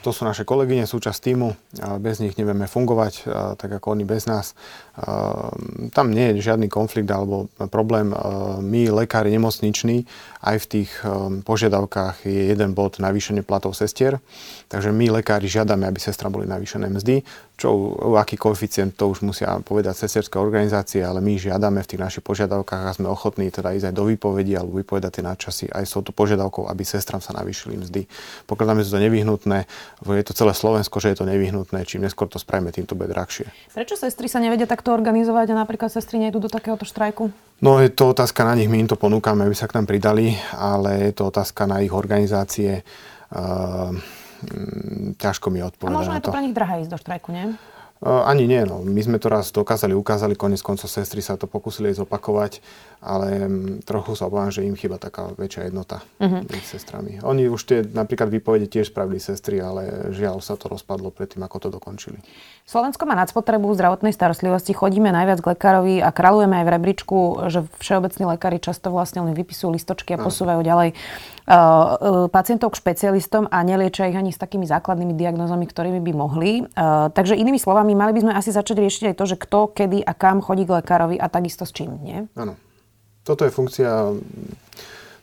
to 0.05 0.13
sú 0.13 0.21
naše 0.21 0.45
kolegyne, 0.45 0.85
súčasť 0.85 1.17
týmu. 1.17 1.49
Bez 1.97 2.21
nich 2.21 2.37
nevieme 2.37 2.69
fungovať, 2.69 3.13
eh, 3.25 3.57
tak 3.57 3.81
ako 3.81 3.97
oni 3.97 4.05
bez 4.05 4.29
nás. 4.29 4.53
Eh, 4.53 5.89
tam 5.89 6.13
nie 6.13 6.37
je 6.37 6.45
žiadny 6.45 6.69
konflikt 6.69 7.09
alebo 7.09 7.49
problém. 7.73 8.13
My, 8.61 8.93
lekári 8.93 9.33
nemocniční, 9.33 10.05
aj 10.45 10.57
v 10.61 10.65
tých 10.69 10.91
požiadavkách 11.41 12.29
je 12.29 12.53
jeden 12.53 12.77
bod 12.77 13.01
navýšenie 13.01 13.41
platov 13.41 13.73
sestier. 13.73 14.21
Takže 14.69 14.93
my, 14.93 15.09
lekári, 15.09 15.49
žiadame, 15.49 15.89
aby 15.89 15.97
sestra 15.97 16.29
boli 16.29 16.45
navýšené 16.45 16.85
mzdy. 16.85 17.25
Čo, 17.55 17.95
aký 18.19 18.35
koeficient, 18.35 18.99
to 18.99 19.09
už 19.09 19.23
musia 19.23 19.57
povedať 19.63 19.95
sestierské 20.05 20.35
organizácie, 20.35 20.99
ale 20.99 21.23
my 21.23 21.39
žiadame 21.39 21.79
v 21.81 21.89
tých 21.95 22.03
našich 22.03 22.23
požiadavkách 22.27 22.83
a 22.83 22.91
sme 22.91 23.07
ochotní 23.07 23.47
teda 23.47 23.71
ísť 23.71 23.89
aj 23.89 23.95
do 23.95 24.03
výpovedí 24.11 24.53
alebo 24.59 24.75
vypovedať 24.75 25.11
tie 25.17 25.23
nadčasy 25.23 25.65
aj 25.71 25.83
s 25.87 25.95
touto 25.95 26.11
požiadavkou, 26.11 26.67
aby 26.67 26.83
sestram 26.83 27.23
sa 27.23 27.31
navýšili 27.31 27.54
navýšili 27.55 27.79
mzdy. 27.79 28.01
Pokladáme 28.45 28.83
to 28.83 28.91
za 28.91 28.99
nevyhnutné, 28.99 29.65
je 30.03 30.25
to 30.27 30.33
celé 30.35 30.51
Slovensko, 30.51 30.99
že 30.99 31.15
je 31.15 31.23
to 31.23 31.25
nevyhnutné, 31.25 31.87
čím 31.87 32.03
neskôr 32.03 32.27
to 32.27 32.35
spravíme, 32.35 32.75
tým 32.75 32.83
to 32.83 32.99
bude 32.99 33.07
drahšie. 33.15 33.47
Prečo 33.71 33.95
sestry 33.95 34.27
sa 34.27 34.43
nevedia 34.43 34.67
takto 34.67 34.91
organizovať 34.91 35.55
a 35.55 35.63
napríklad 35.63 35.87
sestry 35.87 36.19
nejdu 36.19 36.43
do 36.43 36.51
takéhoto 36.51 36.83
štrajku? 36.83 37.31
No 37.63 37.79
je 37.79 37.87
to 37.87 38.11
otázka 38.11 38.43
na 38.43 38.59
nich, 38.59 38.67
my 38.67 38.83
im 38.83 38.89
to 38.91 38.99
ponúkame, 38.99 39.47
aby 39.47 39.55
sa 39.55 39.71
k 39.71 39.79
nám 39.79 39.87
pridali, 39.87 40.35
ale 40.51 41.07
je 41.07 41.13
to 41.15 41.31
otázka 41.31 41.63
na 41.63 41.79
ich 41.79 41.95
organizácie. 41.95 42.83
Uh, 43.31 43.95
ťažko 45.15 45.47
mi 45.49 45.63
odpovedať. 45.63 45.95
A 45.95 45.99
možno 46.03 46.13
je 46.19 46.21
to, 46.21 46.29
to 46.29 46.35
pre 46.35 46.43
nich 46.43 46.53
drahé 46.53 46.83
ísť 46.83 46.91
do 46.91 46.99
štrajku, 46.99 47.31
nie? 47.31 47.55
Ani 48.05 48.45
nie, 48.45 48.61
no. 48.61 48.85
My 48.85 49.01
sme 49.01 49.17
to 49.17 49.33
raz 49.33 49.49
dokázali, 49.49 49.97
ukázali, 49.97 50.37
konec 50.37 50.61
koncov 50.61 50.93
sestry 50.93 51.25
sa 51.25 51.41
to 51.41 51.49
pokusili 51.49 51.89
zopakovať, 51.89 52.61
ale 53.01 53.49
mm, 53.49 53.81
trochu 53.81 54.13
sa 54.13 54.29
obávam, 54.29 54.53
že 54.53 54.61
im 54.61 54.77
chyba 54.77 55.01
taká 55.01 55.33
väčšia 55.33 55.73
jednota 55.73 56.05
uh-huh. 56.21 56.45
s 56.45 56.77
sestrami. 56.77 57.17
Oni 57.25 57.49
už 57.49 57.61
tie 57.65 57.81
napríklad 57.81 58.29
výpovede 58.29 58.69
tiež 58.69 58.93
spravili 58.93 59.17
sestry, 59.17 59.57
ale 59.57 60.13
žiaľ 60.13 60.37
sa 60.45 60.53
to 60.53 60.69
rozpadlo 60.69 61.09
predtým, 61.09 61.41
ako 61.49 61.57
to 61.65 61.69
dokončili. 61.73 62.21
Slovensko 62.69 63.09
má 63.09 63.17
nadspotrebu 63.17 63.73
zdravotnej 63.73 64.13
starostlivosti, 64.13 64.77
chodíme 64.77 65.09
najviac 65.09 65.41
k 65.41 65.57
lekárovi 65.57 65.97
a 66.05 66.13
kráľujeme 66.13 66.61
aj 66.61 66.65
v 66.69 66.73
rebríčku, 66.77 67.17
že 67.49 67.65
všeobecní 67.81 68.37
lekári 68.37 68.61
často 68.61 68.93
vlastne 68.93 69.25
len 69.25 69.33
vypisujú 69.33 69.73
listočky 69.73 70.13
a 70.13 70.21
posúvajú 70.21 70.61
ďalej 70.61 70.93
pacientov 72.33 72.73
k 72.73 72.79
špecialistom 72.81 73.45
a 73.53 73.61
neliečia 73.61 74.09
ich 74.09 74.17
ani 74.17 74.33
s 74.33 74.41
takými 74.41 74.65
základnými 74.65 75.13
diagnózami, 75.13 75.69
ktorými 75.69 76.01
by 76.01 76.11
mohli. 76.17 76.65
Takže 77.13 77.37
inými 77.37 77.61
slovami, 77.61 77.93
mali 77.93 78.17
by 78.17 78.25
sme 78.25 78.33
asi 78.33 78.49
začať 78.49 78.81
riešiť 78.81 79.03
aj 79.13 79.15
to, 79.15 79.25
že 79.29 79.37
kto, 79.37 79.59
kedy 79.71 80.01
a 80.01 80.17
kam 80.17 80.41
chodí 80.41 80.65
k 80.65 80.81
lekárovi 80.81 81.21
a 81.21 81.29
takisto 81.29 81.63
s 81.63 81.71
čím, 81.71 82.01
nie? 82.01 82.25
Áno. 82.33 82.57
Toto 83.21 83.45
je 83.45 83.53
funkcia 83.53 83.89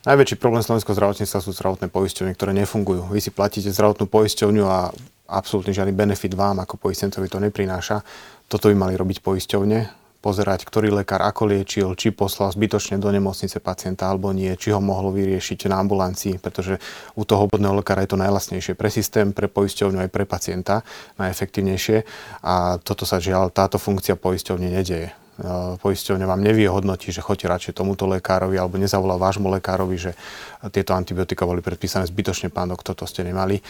Najväčší 0.03 0.35
problém 0.35 0.59
slovenského 0.59 0.99
zdravotníctva 0.99 1.39
sú 1.39 1.55
zdravotné 1.55 1.87
poisťovne, 1.87 2.35
ktoré 2.35 2.51
nefungujú. 2.51 3.07
Vy 3.07 3.23
si 3.23 3.31
platíte 3.31 3.71
zdravotnú 3.71 4.11
poisťovňu 4.11 4.63
a 4.67 4.91
absolútne 5.31 5.71
žiadny 5.71 5.95
benefit 5.95 6.35
vám 6.35 6.59
ako 6.59 6.75
poistencovi 6.75 7.31
to 7.31 7.39
neprináša. 7.39 8.03
Toto 8.51 8.67
by 8.67 8.75
mali 8.75 8.99
robiť 8.99 9.23
poisťovne, 9.23 10.02
pozerať, 10.23 10.63
ktorý 10.63 10.95
lekár 10.95 11.19
ako 11.27 11.51
liečil, 11.51 11.91
či 11.99 12.15
poslal 12.15 12.55
zbytočne 12.55 12.95
do 12.95 13.11
nemocnice 13.11 13.59
pacienta 13.59 14.07
alebo 14.07 14.31
nie, 14.31 14.55
či 14.55 14.71
ho 14.71 14.79
mohlo 14.79 15.11
vyriešiť 15.11 15.67
na 15.67 15.83
ambulancii, 15.83 16.39
pretože 16.39 16.79
u 17.19 17.27
toho 17.27 17.51
obvodného 17.51 17.83
lekára 17.83 18.07
je 18.07 18.15
to 18.15 18.23
najlasnejšie 18.23 18.79
pre 18.79 18.87
systém, 18.87 19.35
pre 19.35 19.51
poisťovňu 19.51 20.07
aj 20.07 20.09
pre 20.15 20.23
pacienta, 20.23 20.87
najefektívnejšie. 21.19 21.97
A 22.47 22.79
toto 22.79 23.03
sa 23.03 23.19
žiaľ, 23.19 23.51
táto 23.51 23.75
funkcia 23.75 24.15
poisťovne 24.15 24.71
nedeje. 24.71 25.22
E, 25.33 25.81
poisťovňa 25.81 26.29
vám 26.29 26.45
nevie 26.45 26.69
hodnotiť, 26.69 27.09
že 27.17 27.25
chodíte 27.25 27.49
radšej 27.49 27.73
tomuto 27.81 28.05
lekárovi 28.05 28.53
alebo 28.53 28.77
nezavolal 28.77 29.17
vášmu 29.17 29.49
lekárovi, 29.57 29.97
že 29.97 30.11
tieto 30.69 30.93
antibiotika 30.93 31.49
boli 31.49 31.65
predpísané 31.65 32.05
zbytočne, 32.05 32.53
pán 32.53 32.69
doktor, 32.69 32.93
to 32.93 33.09
ste 33.09 33.25
nemali. 33.25 33.57
E, 33.57 33.63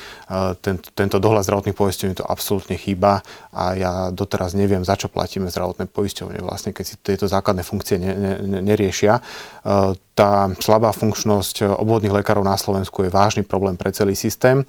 tento, 0.59 0.91
tento 0.91 1.23
dohľad 1.23 1.47
zdravotných 1.47 1.77
poisťovní 1.77 2.19
to 2.19 2.27
absolútne 2.27 2.75
chýba 2.75 3.23
a 3.55 3.63
ja 3.79 3.93
doteraz 4.11 4.59
neviem, 4.59 4.83
za 4.83 4.99
čo 4.99 5.07
platíme 5.07 5.47
zdravotné 5.47 5.87
poisťovne, 5.87 6.43
vlastne 6.43 6.75
keď 6.75 6.83
si 6.83 6.95
tieto 6.99 7.31
základné 7.31 7.63
funkcie 7.63 7.95
ne, 7.95 8.11
ne, 8.11 8.59
neriešia. 8.59 9.23
E, 9.63 9.95
tá 10.13 10.45
slabá 10.61 10.93
funkčnosť 10.93 11.65
obvodných 11.65 12.13
lekárov 12.13 12.45
na 12.45 12.53
Slovensku 12.53 13.01
je 13.01 13.09
vážny 13.09 13.41
problém 13.41 13.73
pre 13.73 13.89
celý 13.89 14.13
systém. 14.13 14.61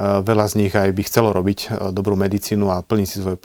Veľa 0.00 0.48
z 0.48 0.54
nich 0.64 0.72
aj 0.72 0.88
by 0.96 1.02
chcelo 1.04 1.28
robiť 1.36 1.92
dobrú 1.92 2.16
medicínu 2.16 2.72
a 2.72 2.80
plniť 2.80 3.08
si 3.08 3.20
svoje 3.20 3.36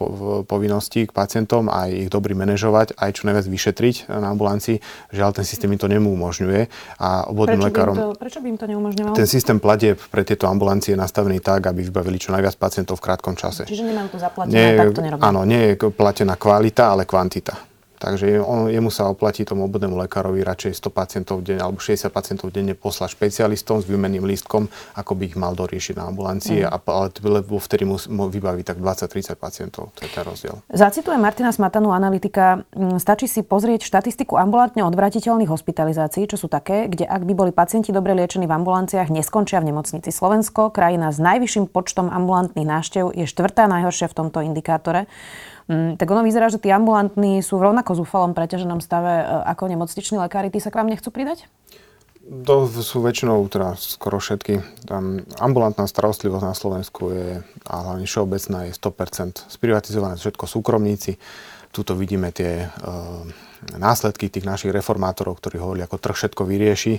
povinnosti 0.47 1.03
k 1.03 1.11
pacientom, 1.11 1.67
aj 1.67 2.07
ich 2.07 2.09
dobrý 2.13 2.31
manažovať 2.31 2.92
operovať, 2.93 3.01
aj 3.01 3.11
čo 3.17 3.21
najviac 3.25 3.45
vyšetriť 3.49 3.95
na 4.13 4.27
ambulancii. 4.31 4.77
Žiaľ, 5.09 5.29
ten 5.33 5.45
systém 5.45 5.69
im 5.73 5.79
to 5.81 5.89
nemôžňuje. 5.89 6.61
A 7.01 7.25
obvodným 7.27 7.59
prečo 7.59 7.69
lekárom... 7.73 7.95
By 7.97 8.01
to, 8.01 8.09
prečo 8.17 8.39
by 8.39 8.47
im 8.53 8.57
to 8.57 8.65
neumožňovalo? 8.69 9.15
Ten 9.17 9.27
systém 9.27 9.57
platieb 9.57 9.97
pre 10.13 10.21
tieto 10.21 10.45
ambulancie 10.45 10.93
je 10.93 10.99
nastavený 10.99 11.41
tak, 11.41 11.65
aby 11.65 11.81
vybavili 11.81 12.21
čo 12.21 12.29
najviac 12.31 12.55
pacientov 12.61 13.01
v 13.01 13.09
krátkom 13.09 13.33
čase. 13.33 13.65
Čiže 13.65 13.83
nemajú 13.89 14.07
to 14.13 14.17
zaplatené, 14.21 14.53
nie, 14.53 14.69
tak 14.77 14.93
to 14.93 15.01
nerobia. 15.01 15.23
Áno, 15.25 15.41
nie 15.43 15.73
je 15.73 15.89
platená 15.89 16.37
kvalita, 16.37 16.93
ale 16.93 17.09
kvantita. 17.09 17.72
Takže 18.03 18.43
on, 18.43 18.67
jemu 18.67 18.91
sa 18.91 19.07
oplatí 19.07 19.47
tomu 19.47 19.63
obvodnému 19.71 19.95
lekárovi 19.95 20.43
radšej 20.43 20.83
100 20.83 20.91
pacientov 20.91 21.39
deň 21.39 21.63
alebo 21.63 21.79
60 21.79 22.11
pacientov 22.11 22.51
denne 22.51 22.75
poslať 22.75 23.15
špecialistom 23.15 23.79
s 23.79 23.87
výmenným 23.87 24.27
lístkom, 24.27 24.67
ako 24.99 25.11
by 25.15 25.23
ich 25.31 25.39
mal 25.39 25.55
doriešiť 25.55 25.95
na 25.95 26.11
ambulancii, 26.11 26.67
mm. 26.67 26.67
a, 26.67 26.77
ale 26.83 27.07
lebo 27.23 27.55
vtedy 27.55 27.87
mu, 27.87 27.95
mu 28.11 28.27
vybaví 28.27 28.67
tak 28.67 28.83
20-30 28.83 29.39
pacientov. 29.39 29.95
To 29.95 30.03
je 30.03 30.11
ten 30.11 30.23
rozdiel. 30.27 30.59
Zacitujem 30.67 31.15
Martina 31.15 31.55
Smatanu, 31.55 31.95
analytika. 31.95 32.67
Mm, 32.75 32.99
stačí 32.99 33.31
si 33.31 33.39
pozrieť 33.39 33.87
štatistiku 33.87 34.35
ambulantne 34.35 34.83
odvratiteľných 34.83 35.47
hospitalizácií, 35.47 36.27
čo 36.27 36.35
sú 36.35 36.51
také, 36.51 36.91
kde 36.91 37.07
ak 37.07 37.23
by 37.23 37.31
boli 37.31 37.51
pacienti 37.55 37.95
dobre 37.95 38.11
liečení 38.11 38.43
v 38.43 38.55
ambulanciách, 38.59 39.07
neskončia 39.15 39.63
v 39.63 39.71
nemocnici. 39.71 40.11
Slovensko, 40.11 40.75
krajina 40.75 41.15
s 41.15 41.23
najvyšším 41.23 41.71
počtom 41.71 42.11
ambulantných 42.11 42.67
náštev, 42.67 43.15
je 43.15 43.23
štvrtá 43.23 43.71
najhoršia 43.71 44.11
v 44.11 44.17
tomto 44.19 44.43
indikátore. 44.43 45.07
Mm, 45.71 45.95
tak 45.95 46.11
ono 46.11 46.27
vyzerá, 46.27 46.51
že 46.51 46.59
tí 46.59 46.67
ambulantní 46.71 47.39
sú 47.39 47.55
v 47.55 47.71
rovnako 47.71 48.03
zúfalom 48.03 48.35
preťaženom 48.35 48.83
stave 48.83 49.23
e, 49.23 49.25
ako 49.47 49.71
nemocniční 49.71 50.19
lekári. 50.19 50.51
Tí 50.51 50.59
sa 50.59 50.73
k 50.73 50.83
vám 50.83 50.91
nechcú 50.91 51.07
pridať? 51.07 51.47
To 52.23 52.71
sú 52.71 53.03
väčšinou, 53.03 53.43
teda 53.51 53.75
skoro 53.75 54.15
všetky. 54.15 54.87
Tam 54.87 55.27
ambulantná 55.43 55.83
starostlivosť 55.91 56.45
na 56.47 56.55
Slovensku 56.55 57.11
je, 57.11 57.27
a 57.67 57.75
hlavne 57.83 58.07
všeobecná, 58.07 58.71
je 58.71 58.79
100% 58.79 59.51
sprivatizované, 59.51 60.15
všetko 60.15 60.47
súkromníci. 60.47 61.19
Tuto 61.75 61.99
vidíme 61.99 62.31
tie 62.31 62.63
uh, 62.63 63.27
následky 63.75 64.31
tých 64.31 64.47
našich 64.47 64.71
reformátorov, 64.71 65.35
ktorí 65.39 65.59
hovorili, 65.59 65.83
ako 65.83 65.99
trh 65.99 66.15
všetko 66.15 66.47
vyrieši, 66.47 66.93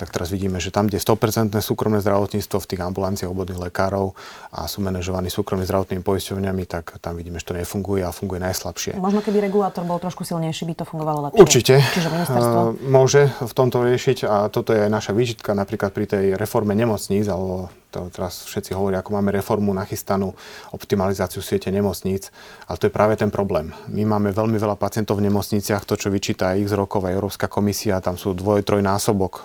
tak 0.00 0.08
teraz 0.08 0.32
vidíme, 0.32 0.56
že 0.56 0.72
tam, 0.72 0.88
kde 0.88 0.96
je 0.96 1.04
100% 1.04 1.52
súkromné 1.60 2.00
zdravotníctvo 2.00 2.56
v 2.56 2.66
tých 2.72 2.80
ambulanciách 2.80 3.28
obvodných 3.28 3.68
lekárov 3.68 4.16
a 4.48 4.64
sú 4.64 4.80
manažovaní 4.80 5.28
súkromnými 5.28 5.68
zdravotnými 5.68 6.00
poisťovňami, 6.00 6.62
tak 6.64 6.96
tam 7.04 7.20
vidíme, 7.20 7.36
že 7.36 7.52
to 7.52 7.54
nefunguje 7.60 8.00
a 8.00 8.08
funguje 8.08 8.40
najslabšie. 8.40 8.96
Možno 8.96 9.20
keby 9.20 9.44
regulátor 9.44 9.84
bol 9.84 10.00
trošku 10.00 10.24
silnejší, 10.24 10.64
by 10.72 10.74
to 10.80 10.84
fungovalo 10.88 11.28
lepšie. 11.28 11.40
Určite. 11.44 11.74
Čiže 11.84 12.08
ministerstvo? 12.08 12.60
Môže 12.88 13.28
v 13.44 13.52
tomto 13.52 13.84
riešiť 13.84 14.24
a 14.24 14.48
toto 14.48 14.72
je 14.72 14.88
aj 14.88 14.90
naša 14.90 15.12
výčitka 15.12 15.52
napríklad 15.52 15.92
pri 15.92 16.08
tej 16.08 16.24
reforme 16.40 16.72
nemocníc 16.72 17.28
alebo 17.28 17.68
to 17.90 18.06
teraz 18.14 18.46
všetci 18.46 18.70
hovoria, 18.78 19.02
ako 19.02 19.18
máme 19.18 19.34
reformu 19.34 19.74
nachystanú, 19.74 20.30
optimalizáciu 20.70 21.42
siete 21.42 21.74
nemocníc, 21.74 22.30
ale 22.70 22.78
to 22.78 22.86
je 22.86 22.94
práve 22.94 23.18
ten 23.18 23.34
problém. 23.34 23.74
My 23.90 24.06
máme 24.06 24.30
veľmi 24.30 24.56
veľa 24.56 24.78
pacientov 24.78 25.18
v 25.18 25.26
nemocniciach, 25.26 25.82
to, 25.82 25.98
čo 25.98 26.08
vyčíta 26.08 26.54
x 26.54 26.70
rokov 26.70 27.02
aj 27.02 27.18
Európska 27.18 27.50
komisia, 27.50 27.98
tam 27.98 28.14
sú 28.14 28.32
dvoj, 28.32 28.62
trojnásobok 28.62 29.32
e, 29.34 29.44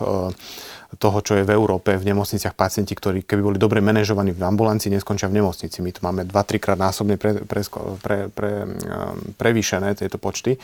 toho, 0.96 1.20
čo 1.20 1.36
je 1.36 1.44
v 1.44 1.52
Európe, 1.52 1.98
v 1.98 2.08
nemocniciach 2.08 2.56
pacienti, 2.56 2.96
ktorí 2.96 3.28
keby 3.28 3.42
boli 3.42 3.58
dobre 3.60 3.84
manažovaní 3.84 4.32
v 4.32 4.46
ambulancii, 4.46 4.94
neskončia 4.94 5.28
v 5.28 5.44
nemocnici. 5.44 5.84
My 5.84 5.92
tu 5.92 6.00
máme 6.06 6.24
2-3 6.24 6.62
krát 6.62 6.80
násobne 6.80 7.20
pre, 7.20 7.44
pre, 7.44 7.62
pre, 8.00 8.18
pre, 8.32 8.52
e, 8.64 8.96
prevýšené 9.36 9.98
tieto 10.00 10.16
počty 10.22 10.56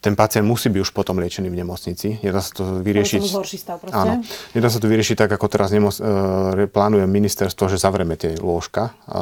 ten 0.00 0.14
pacient 0.14 0.46
musí 0.46 0.68
byť 0.68 0.80
už 0.82 0.90
potom 0.92 1.18
liečený 1.18 1.48
v 1.48 1.56
nemocnici. 1.56 2.20
Nedá 2.20 2.40
sa 2.40 2.52
to 2.52 2.80
vyriešiť... 2.80 3.20
To 3.22 3.42
stav 3.44 3.76
proste. 3.80 3.96
Áno. 3.96 4.22
Nedá 4.52 4.68
sa 4.68 4.78
to 4.78 4.86
vyriešiť 4.86 5.16
tak, 5.16 5.30
ako 5.32 5.46
teraz 5.48 5.72
nemoc, 5.72 5.96
e, 5.98 6.68
plánuje 6.68 7.04
ministerstvo, 7.08 7.68
že 7.70 7.76
zavrieme 7.80 8.14
tie 8.14 8.36
lôžka 8.36 8.96
e, 9.06 9.12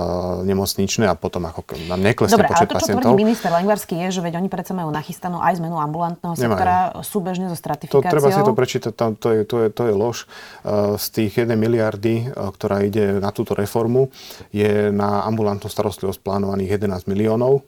nemocničné 0.47 1.11
a 1.11 1.15
potom 1.15 1.47
ako 1.47 1.65
nám 1.89 2.01
neklesne 2.01 2.41
Dobre, 2.41 2.51
počet 2.51 2.69
ale 2.69 2.71
to, 2.71 2.75
čo 2.75 2.81
pacientov. 2.81 3.11
tvrdí 3.15 3.25
minister 3.25 3.51
Lengvarský 3.53 3.95
je, 4.07 4.09
že 4.15 4.21
veď 4.21 4.33
oni 4.41 4.49
predsa 4.53 4.73
majú 4.77 4.91
nachystanú 4.91 5.39
aj 5.41 5.53
zmenu 5.63 5.77
ambulantného 5.79 6.35
sektora 6.39 6.93
Nemajú. 6.95 7.07
súbežne 7.07 7.47
so 7.51 7.57
stratifikáciou. 7.59 8.05
To 8.05 8.13
treba 8.13 8.29
si 8.31 8.43
to 8.43 8.55
prečítať, 8.55 8.93
tam, 8.93 9.11
to, 9.19 9.29
je, 9.35 9.41
to, 9.47 9.57
je, 9.65 9.69
to 9.71 9.83
je 9.89 9.95
lož. 9.95 10.17
E, 10.25 10.97
z 10.99 11.07
tých 11.11 11.33
1 11.45 11.51
miliardy, 11.55 12.29
e, 12.29 12.35
ktorá 12.35 12.83
ide 12.83 13.19
na 13.19 13.31
túto 13.31 13.53
reformu, 13.53 14.11
je 14.51 14.91
na 14.91 15.25
ambulantnú 15.27 15.67
starostlivosť 15.67 16.21
plánovaných 16.23 16.79
11 16.79 17.11
miliónov 17.11 17.63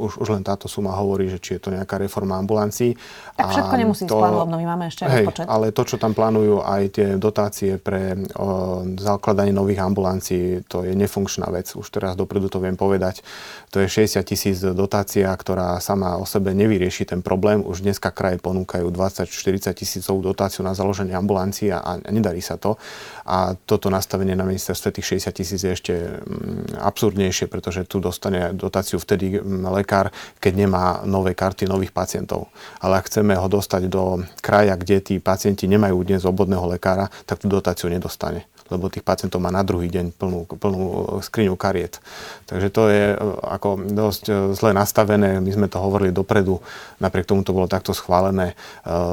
Už, 0.00 0.24
už 0.24 0.28
len 0.32 0.40
táto 0.40 0.72
suma 0.72 0.96
hovorí, 0.96 1.28
že 1.28 1.36
či 1.36 1.60
je 1.60 1.68
to 1.68 1.68
nejaká 1.68 2.00
reforma 2.00 2.40
ambulancií. 2.40 2.96
Tak 3.36 3.52
všetko 3.52 3.74
nemusí 3.76 4.04
to, 4.08 4.16
ísť 4.16 4.48
my 4.48 4.66
máme 4.72 4.84
ešte 4.88 5.04
hej, 5.04 5.28
rozpočet. 5.28 5.44
Ale 5.44 5.66
to, 5.68 5.82
čo 5.84 5.96
tam 6.00 6.16
plánujú, 6.16 6.64
aj 6.64 6.82
tie 6.96 7.08
dotácie 7.20 7.76
pre 7.76 8.16
o, 8.40 8.80
zakladanie 8.96 9.52
nových 9.52 9.84
ambulancií, 9.84 10.64
to 10.64 10.88
je 10.88 10.96
nefunkčná 10.96 11.52
vec. 11.52 11.76
Už 11.76 11.84
teraz 11.92 12.16
dopredu 12.16 12.48
to 12.48 12.56
viem 12.56 12.78
povedať. 12.78 13.20
To 13.68 13.84
je 13.84 13.88
60 13.88 14.24
tisíc 14.24 14.64
dotácia, 14.64 15.28
ktorá 15.28 15.76
sama 15.84 16.16
o 16.16 16.24
sebe 16.24 16.56
nevyrieši 16.56 17.12
ten 17.12 17.20
problém. 17.20 17.60
Už 17.60 17.84
dneska 17.84 18.08
kraje 18.12 18.40
ponúkajú 18.40 18.88
20-40 18.88 19.76
tisícovú 19.76 20.24
dotáciu 20.24 20.64
na 20.64 20.72
založenie 20.72 21.12
ambulancií 21.12 21.68
a, 21.68 21.84
a 21.84 21.92
nedarí 22.08 22.40
sa 22.40 22.56
to. 22.56 22.80
A 23.28 23.54
toto 23.68 23.92
nastavenie 23.92 24.32
na 24.32 24.48
ministerstve 24.48 24.88
tých 24.96 25.20
60 25.20 25.36
tisíc 25.36 25.60
je 25.60 25.72
ešte 25.72 25.94
mm, 25.94 26.80
absurdnejšie, 26.80 27.46
pretože 27.48 27.84
tu 27.84 28.00
dostane 28.00 28.56
dotáciu 28.56 28.96
vtedy 28.96 29.36
mm, 29.36 29.68
lekár, 29.82 30.14
keď 30.38 30.52
nemá 30.54 31.02
nové 31.02 31.34
karty 31.34 31.66
nových 31.66 31.90
pacientov. 31.90 32.54
Ale 32.78 33.02
ak 33.02 33.10
chceme 33.10 33.34
ho 33.34 33.46
dostať 33.50 33.90
do 33.90 34.22
kraja, 34.38 34.78
kde 34.78 35.02
tí 35.02 35.14
pacienti 35.18 35.66
nemajú 35.66 36.06
dnes 36.06 36.22
obvodného 36.22 36.70
lekára, 36.70 37.10
tak 37.26 37.42
tú 37.42 37.50
dotáciu 37.50 37.90
nedostane 37.90 38.46
lebo 38.72 38.88
tých 38.88 39.04
pacientov 39.04 39.44
má 39.44 39.52
na 39.52 39.60
druhý 39.60 39.92
deň 39.92 40.16
plnú, 40.16 40.48
plnú 40.48 40.82
skriňu 41.20 41.54
kariet. 41.60 42.00
Takže 42.48 42.68
to 42.72 42.82
je 42.88 43.04
e, 43.12 43.16
ako 43.44 43.84
dosť 43.92 44.24
e, 44.28 44.32
zle 44.56 44.72
nastavené, 44.72 45.38
my 45.44 45.50
sme 45.52 45.68
to 45.68 45.76
hovorili 45.76 46.08
dopredu, 46.08 46.64
napriek 47.04 47.28
tomu 47.28 47.44
to 47.44 47.52
bolo 47.52 47.68
takto 47.68 47.92
schválené. 47.92 48.52
E, 48.52 48.54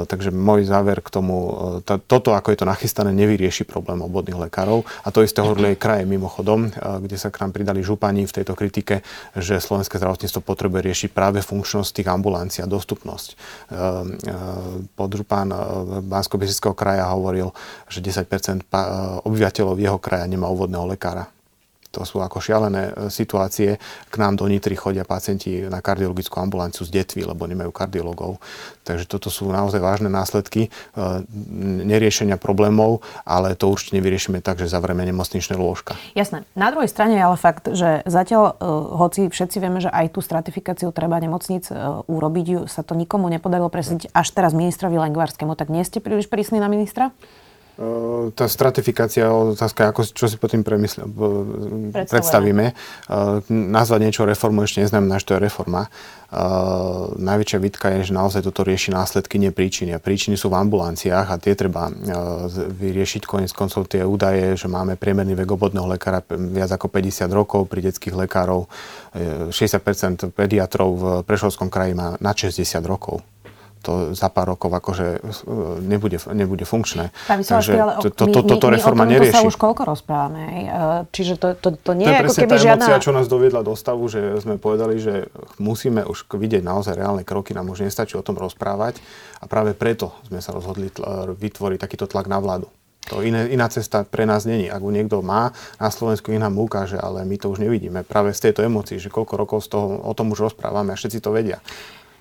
takže 0.07 0.31
môj 0.31 0.63
záver 0.63 1.03
k 1.03 1.09
tomu, 1.11 1.37
toto 1.83 2.31
ako 2.31 2.55
je 2.55 2.59
to 2.63 2.69
nachystané, 2.69 3.11
nevyrieši 3.11 3.67
problém 3.67 3.99
obvodných 3.99 4.49
lekárov. 4.49 4.87
A 5.03 5.11
to 5.11 5.25
isté 5.25 5.43
hovorili 5.43 5.75
aj 5.75 5.81
kraje 5.81 6.03
mimochodom, 6.07 6.71
kde 6.75 7.17
sa 7.19 7.33
k 7.33 7.41
nám 7.43 7.51
pridali 7.51 7.81
župani 7.83 8.23
v 8.23 8.35
tejto 8.41 8.53
kritike, 8.53 9.01
že 9.35 9.57
slovenské 9.59 9.97
zdravotníctvo 9.97 10.41
potrebuje 10.45 10.81
riešiť 10.85 11.09
práve 11.11 11.41
funkčnosť 11.41 12.01
tých 12.01 12.07
ambulancií 12.07 12.61
a 12.61 12.69
dostupnosť. 12.69 13.35
Podžupan 14.93 15.47
bansko 16.05 16.37
kraja 16.77 17.09
hovoril, 17.11 17.51
že 17.89 17.99
10% 18.03 18.69
obyvateľov 19.25 19.48
obyvateľov 19.49 19.81
jeho 19.81 19.97
kraja 19.97 20.29
nemá 20.29 20.45
úvodného 20.45 20.85
lekára. 20.85 21.25
To 21.89 22.05
sú 22.05 22.21
ako 22.21 22.37
šialené 22.37 22.93
e, 22.93 23.09
situácie. 23.09 23.81
K 23.81 24.15
nám 24.21 24.37
do 24.37 24.45
Nitry 24.45 24.77
chodia 24.77 25.01
pacienti 25.01 25.65
na 25.65 25.81
kardiologickú 25.81 26.37
ambulanciu 26.37 26.85
z 26.85 27.01
detvy, 27.01 27.25
lebo 27.25 27.49
nemajú 27.49 27.73
kardiologov. 27.73 28.37
Takže 28.85 29.09
toto 29.09 29.33
sú 29.33 29.49
naozaj 29.49 29.81
vážne 29.81 30.05
následky 30.05 30.69
e, 30.69 31.25
neriešenia 31.81 32.37
problémov, 32.37 33.01
ale 33.25 33.57
to 33.57 33.73
určite 33.73 33.97
nevyriešime 33.97 34.37
tak, 34.37 34.61
že 34.61 34.69
zavrieme 34.69 35.01
nemocničné 35.09 35.57
lôžka. 35.57 35.97
Jasné. 36.13 36.45
Na 36.53 36.69
druhej 36.69 36.93
strane 36.93 37.17
je 37.17 37.25
ale 37.25 37.37
fakt, 37.41 37.65
že 37.73 38.05
zatiaľ, 38.05 38.53
e, 38.53 38.69
hoci 38.93 39.19
všetci 39.25 39.57
vieme, 39.57 39.81
že 39.81 39.89
aj 39.89 40.13
tú 40.13 40.21
stratifikáciu 40.21 40.93
treba 40.93 41.17
nemocnic 41.17 41.73
urobiť, 42.05 42.69
sa 42.69 42.85
to 42.85 42.93
nikomu 42.93 43.33
nepodarilo 43.33 43.73
presediť 43.73 44.13
až 44.13 44.29
teraz 44.29 44.53
ministrovi 44.53 44.93
Lengvarskému. 44.93 45.57
Tak 45.57 45.73
nie 45.73 45.81
ste 45.81 45.97
príliš 45.97 46.29
prísni 46.29 46.61
na 46.61 46.69
ministra? 46.69 47.09
Ehm, 47.79 48.35
tá 48.35 48.51
stratifikácia, 48.51 49.31
otázka, 49.31 49.95
ako, 49.95 50.11
čo 50.11 50.27
si 50.27 50.35
po 50.35 50.51
tým 50.51 50.67
premysle, 50.67 51.07
predstavíme. 52.11 52.75
Uh, 53.07 53.39
nazvať 53.49 53.99
niečo 54.03 54.27
reformou 54.27 54.67
ešte 54.67 54.83
neznamená, 54.83 55.15
že 55.17 55.31
to 55.31 55.35
je 55.39 55.47
reforma. 55.47 55.87
Uh, 56.29 57.15
najväčšia 57.15 57.57
výtka 57.63 57.87
je, 57.95 58.11
že 58.11 58.13
naozaj 58.13 58.43
toto 58.43 58.67
rieši 58.67 58.91
následky, 58.91 59.39
nie 59.39 59.55
príčiny. 59.55 59.95
A 59.95 60.03
príčiny 60.03 60.35
sú 60.35 60.51
v 60.51 60.59
ambulanciách 60.59 61.27
a 61.31 61.39
tie 61.39 61.55
treba 61.55 61.87
vyriešiť 62.53 63.23
konec 63.23 63.55
koncov 63.55 63.87
tie 63.87 64.03
údaje, 64.03 64.59
že 64.59 64.67
máme 64.67 64.99
priemerný 64.99 65.39
vek 65.39 65.49
obodného 65.55 65.87
lekára 65.87 66.19
viac 66.27 66.75
ako 66.75 66.91
50 66.91 67.31
rokov, 67.31 67.71
pri 67.71 67.89
detských 67.89 68.13
lekárov 68.13 68.67
60% 69.49 70.35
pediatrov 70.35 70.89
v 70.93 71.03
Prešovskom 71.23 71.71
kraji 71.71 71.95
má 71.95 72.13
na 72.19 72.35
60 72.35 72.61
rokov 72.85 73.23
to 73.79 74.11
za 74.11 74.27
pár 74.27 74.55
rokov 74.55 74.69
akože 74.71 75.07
e, 75.19 75.49
nebude, 75.79 76.19
nebude 76.35 76.67
funkčné. 76.67 77.15
Takže 77.31 77.73
ale 77.79 78.03
to, 78.03 78.11
to, 78.11 78.25
to, 78.27 78.39
toto 78.43 78.67
reforma 78.67 79.07
my, 79.07 79.09
my 79.09 79.13
nerieši. 79.15 79.35
sa 79.39 79.47
už 79.47 79.55
koľko 79.55 79.87
rozprávame. 79.87 80.43
E, 80.43 81.09
čiže 81.15 81.39
to, 81.39 81.55
to, 81.55 81.79
to 81.79 81.91
nie 81.95 82.07
to 82.07 82.11
je 82.11 82.19
ako 82.19 82.33
keby 82.35 82.51
tá 82.51 82.57
žiadna... 82.59 82.85
Emócia, 82.85 83.05
čo 83.05 83.15
nás 83.15 83.31
doviedla 83.31 83.61
do 83.63 83.73
stavu, 83.73 84.11
že 84.11 84.43
sme 84.43 84.59
povedali, 84.59 84.99
že 84.99 85.31
musíme 85.63 86.03
už 86.03 86.27
vidieť 86.27 86.59
naozaj 86.59 86.99
reálne 86.99 87.23
kroky, 87.23 87.55
nám 87.55 87.71
už 87.71 87.87
nestačí 87.87 88.19
o 88.19 88.25
tom 88.25 88.35
rozprávať 88.35 88.99
a 89.39 89.47
práve 89.47 89.71
preto 89.71 90.11
sme 90.27 90.43
sa 90.43 90.51
rozhodli 90.51 90.91
tl- 90.91 91.31
vytvoriť 91.39 91.79
takýto 91.79 92.05
tlak 92.05 92.27
na 92.27 92.43
vládu. 92.43 92.67
To 93.09 93.25
iné, 93.25 93.49
iná 93.49 93.65
cesta 93.71 94.05
pre 94.05 94.27
nás 94.27 94.45
není. 94.45 94.69
Ak 94.69 94.85
ho 94.85 94.91
niekto 94.93 95.25
má 95.25 95.55
na 95.81 95.89
Slovensku, 95.89 96.29
nech 96.29 96.43
nám 96.43 96.59
ukáže, 96.61 96.99
ale 96.99 97.25
my 97.25 97.41
to 97.41 97.49
už 97.49 97.63
nevidíme. 97.63 98.05
Práve 98.05 98.35
z 98.37 98.51
tejto 98.51 98.61
emócii, 98.61 99.01
že 99.01 99.09
koľko 99.09 99.33
rokov 99.33 99.59
z 99.65 99.73
toho, 99.73 100.03
o 100.05 100.13
tom 100.13 100.29
už 100.29 100.51
rozprávame 100.51 100.93
a 100.93 100.99
všetci 100.99 101.23
to 101.23 101.33
vedia. 101.33 101.57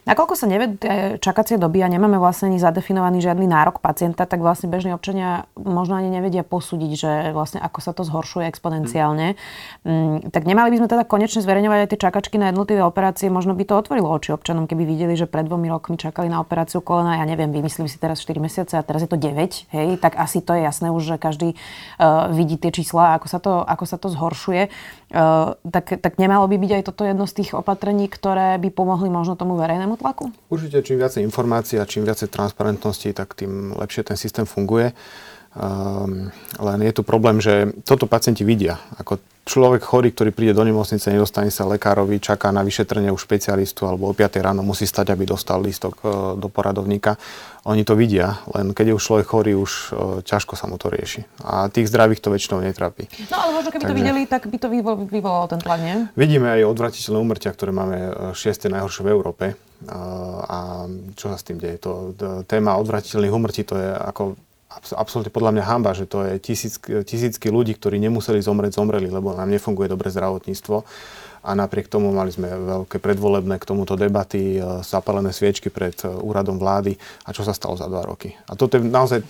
Nakoľko 0.08 0.34
sa 0.40 0.48
nevedú 0.48 0.80
čakacie 1.20 1.60
doby 1.60 1.84
a 1.84 1.92
nemáme 1.92 2.16
vlastne 2.16 2.48
ani 2.48 2.56
zadefinovaný 2.56 3.20
žiadny 3.20 3.44
nárok 3.44 3.84
pacienta, 3.84 4.24
tak 4.24 4.40
vlastne 4.40 4.72
bežní 4.72 4.96
občania 4.96 5.44
možno 5.60 6.00
ani 6.00 6.08
nevedia 6.08 6.40
posúdiť, 6.40 6.92
že 6.96 7.10
vlastne 7.36 7.60
ako 7.60 7.78
sa 7.84 7.92
to 7.92 8.08
zhoršuje 8.08 8.48
exponenciálne. 8.48 9.36
Mm. 9.84 10.32
Tak 10.32 10.48
nemali 10.48 10.72
by 10.72 10.76
sme 10.80 10.88
teda 10.88 11.04
konečne 11.04 11.44
zverejňovať 11.44 11.78
aj 11.84 11.88
tie 11.92 12.00
čakačky 12.00 12.40
na 12.40 12.48
jednotlivé 12.48 12.80
operácie. 12.80 13.28
Možno 13.28 13.52
by 13.52 13.68
to 13.68 13.76
otvorilo 13.76 14.08
oči 14.08 14.32
občanom, 14.32 14.64
keby 14.64 14.88
videli, 14.88 15.12
že 15.12 15.28
pred 15.28 15.44
dvomi 15.44 15.68
rokmi 15.68 16.00
čakali 16.00 16.32
na 16.32 16.40
operáciu 16.40 16.80
kolena, 16.80 17.20
ja 17.20 17.28
neviem, 17.28 17.52
vymyslím 17.52 17.84
si 17.84 18.00
teraz 18.00 18.24
4 18.24 18.40
mesiace 18.40 18.80
a 18.80 18.82
teraz 18.82 19.04
je 19.04 19.10
to 19.12 19.20
9, 19.20 19.68
hej, 19.68 19.88
tak 20.00 20.16
asi 20.16 20.40
to 20.40 20.56
je 20.56 20.64
jasné 20.64 20.88
už, 20.88 21.04
že 21.04 21.16
každý 21.20 21.52
uh, 21.52 22.32
vidí 22.32 22.56
tie 22.56 22.72
čísla, 22.72 23.20
ako 23.20 23.26
sa 23.28 23.38
to, 23.44 23.60
ako 23.60 23.84
sa 23.84 24.00
to 24.00 24.08
zhoršuje. 24.08 24.72
Uh, 25.08 25.56
tak, 25.72 26.04
tak 26.04 26.20
nemalo 26.20 26.44
by 26.44 26.60
byť 26.60 26.72
aj 26.76 26.82
toto 26.84 27.00
jedno 27.00 27.24
z 27.24 27.40
tých 27.40 27.56
opatrení, 27.56 28.12
ktoré 28.12 28.60
by 28.60 28.68
pomohli 28.68 29.08
možno 29.08 29.40
tomu 29.40 29.56
verejnému 29.56 29.96
tlaku? 29.96 30.28
Určite, 30.52 30.84
čím 30.84 31.00
viacej 31.00 31.24
informácií 31.24 31.80
a 31.80 31.88
čím 31.88 32.04
viacej 32.04 32.28
transparentnosti, 32.28 33.16
tak 33.16 33.32
tým 33.32 33.72
lepšie 33.72 34.04
ten 34.04 34.20
systém 34.20 34.44
funguje. 34.44 34.92
Um, 35.58 36.30
len 36.62 36.78
je 36.86 36.92
tu 36.94 37.02
problém, 37.02 37.42
že 37.42 37.74
toto 37.82 38.06
pacienti 38.06 38.46
vidia. 38.46 38.78
Ako 38.94 39.18
človek 39.42 39.82
chorý, 39.82 40.14
ktorý 40.14 40.30
príde 40.30 40.54
do 40.54 40.62
nemocnice, 40.62 41.10
nedostane 41.10 41.50
sa 41.50 41.66
lekárovi, 41.66 42.22
čaká 42.22 42.54
na 42.54 42.62
vyšetrenie 42.62 43.10
u 43.10 43.18
špecialistu 43.18 43.90
alebo 43.90 44.06
o 44.06 44.14
5 44.14 44.38
ráno 44.38 44.62
musí 44.62 44.86
stať, 44.86 45.10
aby 45.10 45.26
dostal 45.26 45.58
lístok 45.58 45.94
uh, 45.98 46.10
do 46.38 46.46
poradovníka. 46.46 47.18
Oni 47.66 47.82
to 47.82 47.98
vidia, 47.98 48.38
len 48.54 48.70
keď 48.70 48.94
je 48.94 48.94
už 48.94 49.02
človek 49.02 49.26
chorý, 49.26 49.52
už 49.58 49.72
uh, 49.90 49.96
ťažko 50.22 50.54
sa 50.54 50.70
mu 50.70 50.78
to 50.78 50.94
rieši. 50.94 51.26
A 51.42 51.66
tých 51.66 51.90
zdravých 51.90 52.22
to 52.22 52.30
väčšinou 52.30 52.62
netrapí. 52.62 53.10
No 53.26 53.42
ale 53.42 53.50
možno 53.58 53.74
keby 53.74 53.82
Takže, 53.82 53.92
to 53.92 53.98
videli, 53.98 54.20
tak 54.30 54.46
by 54.46 54.56
to 54.62 54.68
vyvolalo 55.10 55.50
ten 55.50 55.58
tlak, 55.58 55.82
nie? 55.82 56.06
Vidíme 56.14 56.54
aj 56.54 56.70
odvratiteľné 56.70 57.18
umrtia, 57.18 57.50
ktoré 57.50 57.74
máme 57.74 58.30
6. 58.30 58.70
najhoršie 58.70 59.02
v 59.02 59.10
Európe 59.10 59.46
a 59.86 60.90
čo 61.14 61.30
sa 61.30 61.38
s 61.38 61.46
tým 61.46 61.62
deje? 61.62 61.78
To 61.86 62.10
téma 62.50 62.74
odvratiteľných 62.82 63.30
umrtí, 63.30 63.62
to 63.62 63.78
je 63.78 63.90
ako 63.94 64.34
absolútne 64.68 65.32
podľa 65.32 65.56
mňa 65.56 65.64
hamba, 65.64 65.96
že 65.96 66.04
to 66.04 66.28
je 66.28 66.32
tisíc, 66.38 66.76
tisícky 66.80 67.48
ľudí, 67.48 67.72
ktorí 67.76 67.96
nemuseli 67.96 68.44
zomrieť, 68.44 68.76
zomreli, 68.76 69.08
lebo 69.08 69.32
nám 69.32 69.48
nefunguje 69.48 69.88
dobre 69.88 70.12
zdravotníctvo. 70.12 70.84
A 71.38 71.54
napriek 71.54 71.86
tomu 71.88 72.10
mali 72.12 72.34
sme 72.34 72.50
veľké 72.50 72.98
predvolebné 72.98 73.62
k 73.62 73.64
tomuto 73.64 73.94
debaty, 73.94 74.58
e, 74.58 74.82
zapálené 74.84 75.30
sviečky 75.30 75.70
pred 75.70 75.94
e, 76.04 76.10
úradom 76.10 76.58
vlády. 76.58 76.98
A 77.24 77.32
čo 77.32 77.46
sa 77.46 77.54
stalo 77.54 77.78
za 77.78 77.86
dva 77.86 78.04
roky? 78.04 78.34
A 78.50 78.58
toto 78.58 78.76
je 78.76 78.84
naozaj 78.84 79.22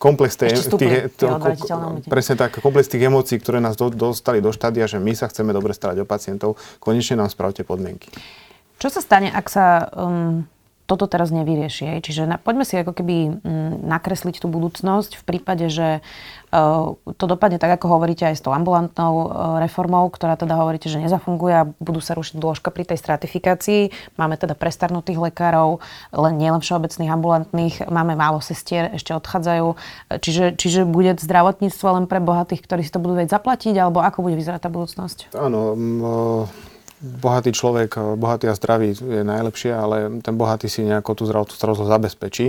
komplex 0.00 0.38
tej, 0.38 0.56
tých, 0.78 1.12
to, 1.18 1.26
presne 2.08 2.38
tak, 2.38 2.62
komplex 2.62 2.88
tých 2.88 3.10
emócií, 3.10 3.36
ktoré 3.42 3.58
nás 3.58 3.76
do, 3.76 3.92
dostali 3.92 4.40
do 4.40 4.54
štádia, 4.54 4.88
že 4.88 5.02
my 5.02 5.12
sa 5.12 5.28
chceme 5.28 5.52
dobre 5.52 5.74
starať 5.76 6.00
o 6.00 6.06
pacientov, 6.08 6.56
konečne 6.80 7.20
nám 7.20 7.28
spravte 7.28 7.66
podmienky. 7.66 8.08
Čo 8.78 8.88
sa 8.94 9.02
stane, 9.02 9.28
ak 9.28 9.46
sa 9.50 9.90
um, 9.90 10.46
toto 10.88 11.04
teraz 11.04 11.28
nevyrieši? 11.28 12.00
Čiže 12.00 12.24
na, 12.24 12.40
poďme 12.40 12.64
si 12.64 12.80
ako 12.80 12.96
keby 12.96 13.16
um, 13.28 13.36
nakresliť 13.84 14.40
tú 14.40 14.48
budúcnosť 14.48 15.20
v 15.20 15.26
prípade, 15.28 15.68
že 15.68 16.00
uh, 16.00 16.96
to 17.12 17.24
dopadne 17.28 17.60
tak, 17.60 17.76
ako 17.76 18.00
hovoríte 18.00 18.24
aj 18.24 18.40
s 18.40 18.44
tou 18.44 18.56
ambulantnou 18.56 19.12
uh, 19.12 19.26
reformou, 19.60 20.08
ktorá 20.08 20.40
teda 20.40 20.56
hovoríte, 20.56 20.88
že 20.88 21.04
nezafunguje 21.04 21.52
a 21.52 21.68
budú 21.76 22.00
sa 22.00 22.16
rušiť 22.16 22.40
dĺžka 22.40 22.72
pri 22.72 22.88
tej 22.88 22.98
stratifikácii. 23.04 23.92
Máme 24.16 24.40
teda 24.40 24.56
prestarnutých 24.56 25.28
lekárov, 25.28 25.84
len 26.16 26.40
nielen 26.40 26.64
všeobecných 26.64 27.12
ambulantných, 27.12 27.74
máme 27.92 28.16
málo 28.16 28.40
sestier, 28.40 28.88
ešte 28.96 29.12
odchádzajú. 29.12 29.76
Čiže, 30.24 30.56
čiže 30.56 30.88
bude 30.88 31.12
zdravotníctvo 31.20 31.86
len 32.00 32.04
pre 32.08 32.24
bohatých, 32.24 32.64
ktorí 32.64 32.80
si 32.80 32.94
to 32.94 33.02
budú 33.02 33.20
vedieť 33.20 33.36
zaplatiť, 33.36 33.76
alebo 33.76 34.00
ako 34.00 34.24
bude 34.24 34.40
vyzerať 34.40 34.64
tá 34.64 34.70
budúcnosť? 34.72 35.36
Áno, 35.36 35.76
bohatý 36.98 37.54
človek, 37.54 37.90
eh, 37.94 38.02
bohatý 38.18 38.50
a 38.50 38.58
zdravý 38.58 38.94
je 38.94 39.22
najlepšie, 39.22 39.70
ale 39.70 39.96
ten 40.18 40.34
bohatý 40.34 40.66
si 40.66 40.82
nejako 40.82 41.14
tú 41.14 41.22
zdravotnú 41.30 41.54
starostlivosť 41.54 41.94
zabezpečí. 41.94 42.46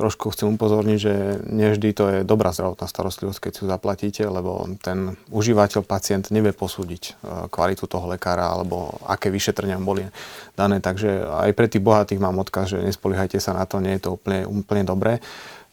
Trošku 0.00 0.32
chcem 0.32 0.56
upozorniť, 0.56 0.98
že 0.98 1.14
nevždy 1.44 1.88
to 1.92 2.04
je 2.08 2.18
dobrá 2.24 2.56
zdravotná 2.56 2.88
starostlivosť, 2.88 3.40
keď 3.40 3.52
si 3.52 3.62
zaplatíte, 3.68 4.22
lebo 4.24 4.64
ten 4.80 5.20
užívateľ, 5.28 5.84
pacient 5.84 6.32
nevie 6.32 6.56
posúdiť 6.56 7.02
eh, 7.08 7.14
kvalitu 7.52 7.84
toho 7.84 8.08
lekára 8.08 8.48
alebo 8.48 8.96
aké 9.04 9.28
vyšetrenia 9.28 9.76
boli 9.76 10.08
dané. 10.56 10.80
Takže 10.80 11.28
aj 11.28 11.50
pre 11.52 11.68
tých 11.68 11.84
bohatých 11.84 12.20
mám 12.20 12.40
odkaz, 12.40 12.76
že 12.76 12.84
nespoliehajte 12.84 13.36
sa 13.36 13.52
na 13.52 13.68
to, 13.68 13.84
nie 13.84 14.00
je 14.00 14.08
to 14.08 14.16
úplne, 14.16 14.48
úplne 14.48 14.82
dobré. 14.88 15.20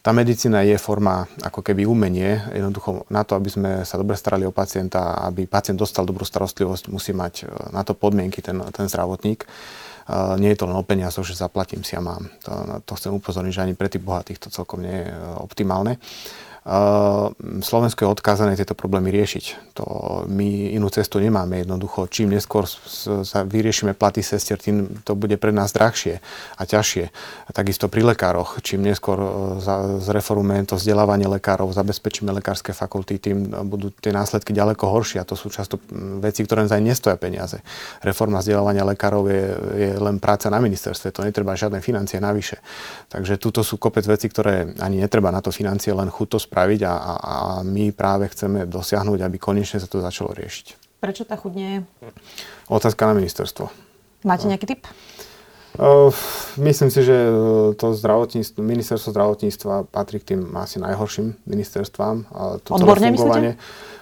Tá 0.02 0.14
medicína 0.14 0.62
je 0.62 0.78
forma 0.78 1.26
ako 1.42 1.60
keby 1.60 1.84
umenie. 1.84 2.38
Jednoducho 2.54 3.04
na 3.10 3.26
to, 3.26 3.34
aby 3.34 3.50
sme 3.50 3.70
sa 3.82 3.98
dobre 3.98 4.14
starali 4.14 4.46
o 4.46 4.54
pacienta, 4.54 5.18
aby 5.26 5.50
pacient 5.50 5.76
dostal 5.76 6.06
dobrú 6.06 6.22
starostlivosť, 6.22 6.88
musí 6.88 7.10
mať 7.10 7.34
e, 7.42 7.74
na 7.74 7.82
to 7.82 7.98
podmienky 7.98 8.38
ten, 8.38 8.62
ten 8.70 8.86
zdravotník. 8.86 9.44
Uh, 10.08 10.40
nie 10.40 10.56
je 10.56 10.64
to 10.64 10.64
len 10.64 10.72
o 10.72 10.80
peniazoch, 10.80 11.20
že 11.20 11.36
zaplatím 11.36 11.84
si 11.84 11.92
a 11.92 12.00
mám. 12.00 12.32
To, 12.48 12.80
to 12.80 12.96
chcem 12.96 13.12
upozorniť, 13.12 13.52
že 13.52 13.60
ani 13.60 13.74
pre 13.76 13.92
tých 13.92 14.00
bohatých 14.00 14.40
to 14.40 14.48
celkom 14.48 14.80
nie 14.80 15.04
je 15.04 15.12
optimálne. 15.36 16.00
Ehm, 16.68 17.64
Slovensko 17.64 18.04
je 18.04 18.12
odkázané 18.12 18.52
tieto 18.52 18.76
problémy 18.76 19.08
riešiť. 19.08 19.72
To 19.80 19.84
my 20.28 20.76
inú 20.76 20.92
cestu 20.92 21.16
nemáme 21.16 21.64
jednoducho. 21.64 22.12
Čím 22.12 22.36
neskôr 22.36 22.68
sa 22.68 23.40
vyriešime 23.48 23.96
platy 23.96 24.20
sestier, 24.20 24.60
tým 24.60 25.00
to 25.00 25.16
bude 25.16 25.32
pre 25.40 25.48
nás 25.48 25.72
drahšie 25.72 26.20
a 26.60 26.62
ťažšie. 26.68 27.04
A 27.48 27.50
takisto 27.56 27.88
pri 27.88 28.04
lekároch. 28.12 28.60
Čím 28.60 28.84
neskôr 28.84 29.16
e, 29.16 29.28
zreformujeme 30.04 30.68
to 30.68 30.76
vzdelávanie 30.76 31.24
lekárov, 31.40 31.72
zabezpečíme 31.72 32.28
lekárske 32.36 32.76
fakulty, 32.76 33.16
tým 33.16 33.48
budú 33.64 33.88
tie 33.88 34.12
následky 34.12 34.52
ďaleko 34.52 34.92
horšie. 34.92 35.24
A 35.24 35.28
to 35.28 35.40
sú 35.40 35.48
často 35.48 35.80
veci, 36.20 36.44
ktoré 36.44 36.68
aj 36.68 36.84
nestoja 36.84 37.16
peniaze. 37.16 37.64
Reforma 38.04 38.44
vzdelávania 38.44 38.84
lekárov 38.84 39.24
je, 39.24 39.44
je 39.72 39.90
len 39.96 40.20
práca 40.20 40.52
na 40.52 40.60
ministerstve. 40.60 41.16
To 41.16 41.24
netreba 41.24 41.56
žiadne 41.56 41.80
financie 41.80 42.20
navyše. 42.20 42.60
Takže 43.08 43.40
tuto 43.40 43.64
sú 43.64 43.80
kopec 43.80 44.04
veci, 44.04 44.28
ktoré 44.28 44.76
ani 44.84 45.00
netreba 45.00 45.32
na 45.32 45.40
to 45.40 45.48
financie, 45.48 45.96
len 45.96 46.12
chuť 46.12 46.28
to 46.28 46.38
spraviť 46.38 46.57
a, 46.82 46.94
a, 46.94 47.14
a 47.14 47.34
my 47.62 47.94
práve 47.94 48.26
chceme 48.32 48.66
dosiahnuť, 48.66 49.22
aby 49.22 49.36
konečne 49.38 49.78
sa 49.78 49.86
to 49.86 50.02
začalo 50.02 50.34
riešiť. 50.34 50.98
Prečo 50.98 51.22
tá 51.22 51.38
chuť 51.38 51.52
nie 51.54 51.70
je? 51.78 51.80
Otázka 52.66 53.06
na 53.06 53.14
ministerstvo. 53.14 53.70
Máte 54.26 54.50
nejaký 54.50 54.66
tip? 54.66 54.82
Uh, 55.78 56.10
myslím 56.58 56.90
si, 56.90 57.06
že 57.06 57.14
to 57.78 57.94
zdravotníctvo, 57.94 58.58
ministerstvo 58.58 59.14
zdravotníctva 59.14 59.86
patrí 59.86 60.18
k 60.18 60.34
tým 60.34 60.50
asi 60.58 60.82
najhorším 60.82 61.38
ministerstvám. 61.46 62.26
Odborne 62.66 63.14
myslíte? 63.14 63.54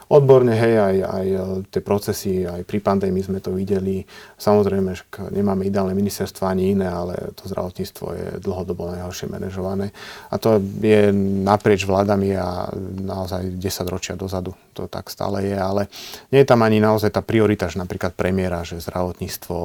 Odborne, 0.07 0.55
hej, 0.55 0.75
aj, 0.79 0.97
aj 1.03 1.27
e, 1.27 1.39
tie 1.67 1.83
procesy, 1.83 2.47
aj 2.47 2.63
pri 2.63 2.79
pandémii 2.79 3.27
sme 3.27 3.43
to 3.43 3.51
videli. 3.51 4.07
Samozrejme, 4.39 4.95
že 4.95 5.03
nemáme 5.35 5.67
ideálne 5.67 5.99
ministerstvo 5.99 6.47
ani 6.47 6.79
iné, 6.79 6.87
ale 6.87 7.35
to 7.35 7.51
zdravotníctvo 7.51 8.07
je 8.15 8.29
dlhodobo 8.39 8.87
najhoršie 8.95 9.27
manažované. 9.27 9.91
A 10.31 10.39
to 10.39 10.63
je 10.63 11.11
naprieč 11.43 11.83
vládami 11.83 12.39
a 12.39 12.71
naozaj 13.03 13.59
10 13.59 13.91
ročia 13.91 14.15
dozadu 14.15 14.55
to 14.77 14.85
tak 14.93 15.09
stále 15.09 15.41
je, 15.41 15.57
ale 15.57 15.89
nie 16.29 16.45
je 16.45 16.51
tam 16.53 16.61
ani 16.61 16.77
naozaj 16.77 17.17
tá 17.17 17.25
priorita, 17.25 17.73
že 17.73 17.81
napríklad 17.81 18.13
premiéra, 18.13 18.61
že 18.61 18.77
zdravotníctvo, 18.77 19.57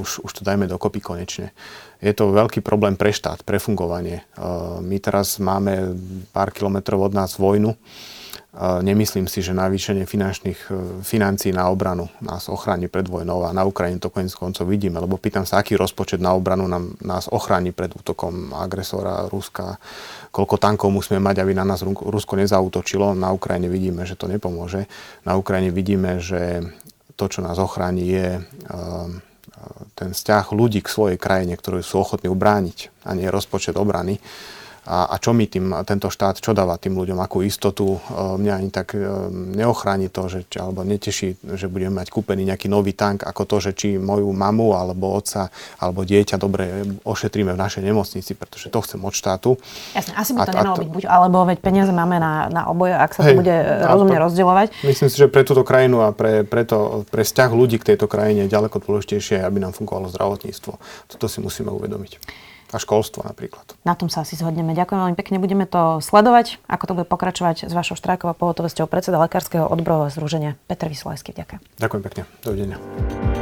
už, 0.00 0.24
už 0.24 0.30
to 0.32 0.40
dajme 0.40 0.64
dokopy 0.64 1.04
konečne. 1.04 1.52
Je 2.00 2.16
to 2.16 2.32
veľký 2.32 2.64
problém 2.64 2.96
pre 2.96 3.12
štát, 3.12 3.44
pre 3.44 3.60
fungovanie. 3.60 4.24
E, 4.24 4.44
my 4.80 4.96
teraz 4.96 5.36
máme 5.36 5.92
pár 6.32 6.56
kilometrov 6.56 7.04
od 7.04 7.12
nás 7.12 7.36
vojnu, 7.36 7.76
Nemyslím 8.56 9.28
si, 9.28 9.44
že 9.44 9.52
navýšenie 9.52 10.08
finančných 10.08 10.60
e, 10.72 11.04
financií 11.04 11.52
na 11.52 11.68
obranu 11.68 12.08
nás 12.24 12.48
ochráni 12.48 12.88
pred 12.88 13.04
vojnou 13.04 13.44
a 13.44 13.52
na 13.52 13.68
Ukrajine 13.68 14.00
to 14.00 14.08
konec 14.08 14.32
koncov 14.32 14.64
vidíme, 14.64 14.96
lebo 14.96 15.20
pýtam 15.20 15.44
sa, 15.44 15.60
aký 15.60 15.76
rozpočet 15.76 16.24
na 16.24 16.32
obranu 16.32 16.64
nám, 16.64 16.96
nás 17.04 17.28
ochráni 17.28 17.76
pred 17.76 17.92
útokom 17.92 18.56
agresora 18.56 19.28
Ruska, 19.28 19.76
koľko 20.32 20.56
tankov 20.56 20.88
musíme 20.88 21.20
mať, 21.20 21.44
aby 21.44 21.52
na 21.52 21.68
nás 21.68 21.84
Rusko 21.84 22.40
nezautočilo. 22.40 23.12
Na 23.12 23.28
Ukrajine 23.28 23.68
vidíme, 23.68 24.08
že 24.08 24.16
to 24.16 24.24
nepomôže. 24.24 24.88
Na 25.28 25.36
Ukrajine 25.36 25.68
vidíme, 25.68 26.16
že 26.16 26.64
to, 27.12 27.28
čo 27.28 27.44
nás 27.44 27.60
ochráni, 27.60 28.08
je 28.08 28.28
e, 28.36 28.42
ten 29.92 30.16
vzťah 30.16 30.48
ľudí 30.56 30.80
k 30.80 30.88
svojej 30.88 31.18
krajine, 31.20 31.60
ktorú 31.60 31.84
sú 31.84 32.00
ochotní 32.00 32.32
ubrániť 32.32 33.04
a 33.04 33.12
nie 33.12 33.28
rozpočet 33.28 33.76
obrany 33.76 34.16
a, 34.86 35.10
a 35.10 35.14
čo 35.18 35.34
mi 35.34 35.50
tým, 35.50 35.74
tento 35.82 36.08
štát, 36.08 36.38
čo 36.38 36.54
dáva 36.54 36.78
tým 36.78 36.94
ľuďom, 36.94 37.18
akú 37.18 37.42
istotu. 37.42 37.98
E, 37.98 38.38
mňa 38.38 38.52
ani 38.54 38.70
tak 38.70 38.94
e, 38.94 39.02
neochráni 39.58 40.06
to, 40.08 40.30
že, 40.30 40.46
alebo 40.62 40.86
neteší, 40.86 41.34
že 41.42 41.66
budeme 41.66 41.98
mať 41.98 42.14
kúpený 42.14 42.46
nejaký 42.46 42.70
nový 42.70 42.94
tank, 42.94 43.26
ako 43.26 43.42
to, 43.50 43.56
že 43.58 43.70
či 43.74 43.88
moju 43.98 44.30
mamu, 44.30 44.78
alebo 44.78 45.10
otca, 45.10 45.50
alebo 45.82 46.06
dieťa 46.06 46.38
dobre 46.38 46.86
ošetríme 47.02 47.50
v 47.50 47.58
našej 47.58 47.82
nemocnici, 47.82 48.38
pretože 48.38 48.70
to 48.70 48.78
chcem 48.86 49.02
od 49.02 49.10
štátu. 49.10 49.58
Jasne, 49.92 50.14
asi 50.14 50.30
by 50.38 50.46
to 50.46 50.52
a, 50.54 50.56
nemalo 50.62 50.76
to... 50.78 50.82
byť 50.86 50.90
buď 50.94 51.04
alebo, 51.10 51.36
veď 51.50 51.58
peniaze 51.58 51.90
máme 51.90 52.22
na, 52.22 52.46
na 52.46 52.62
oboje, 52.70 52.94
ak 52.94 53.10
sa 53.10 53.26
hej, 53.26 53.34
to 53.34 53.42
bude 53.42 53.56
rozumne 53.90 54.18
rozdielovať. 54.22 54.66
Myslím 54.86 55.08
si, 55.10 55.16
že 55.18 55.26
pre 55.26 55.42
túto 55.42 55.66
krajinu 55.66 56.06
a 56.06 56.14
pre, 56.14 56.46
pre, 56.46 56.62
to, 56.62 57.02
pre 57.10 57.26
vzťah 57.26 57.50
ľudí 57.50 57.82
k 57.82 57.94
tejto 57.94 58.06
krajine 58.06 58.46
je 58.46 58.54
ďaleko 58.54 58.78
dôležitejšie, 58.78 59.42
aby 59.42 59.58
nám 59.58 59.74
fungovalo 59.74 60.06
zdravotníctvo. 60.14 60.72
Toto 61.10 61.26
si 61.26 61.42
musíme 61.42 61.74
uvedomiť 61.74 62.46
a 62.72 62.76
školstvo 62.82 63.22
napríklad. 63.22 63.78
Na 63.86 63.94
tom 63.94 64.10
sa 64.10 64.26
asi 64.26 64.34
zhodneme. 64.34 64.74
Ďakujem 64.74 64.98
veľmi 64.98 65.16
pekne. 65.16 65.36
Budeme 65.38 65.64
to 65.68 66.02
sledovať, 66.02 66.58
ako 66.66 66.84
to 66.86 66.92
bude 66.98 67.06
pokračovať 67.06 67.70
s 67.70 67.72
vašou 67.72 67.94
štrajkovou 67.94 68.34
pohotovosťou 68.34 68.90
predseda 68.90 69.22
Lekárskeho 69.22 69.70
odborového 69.70 70.10
združenia 70.10 70.58
Peter 70.66 70.90
Vysolajský. 70.90 71.36
Ďakujem. 71.36 71.60
Ďakujem 71.78 72.02
pekne. 72.02 72.22
Dovidenia. 72.42 72.76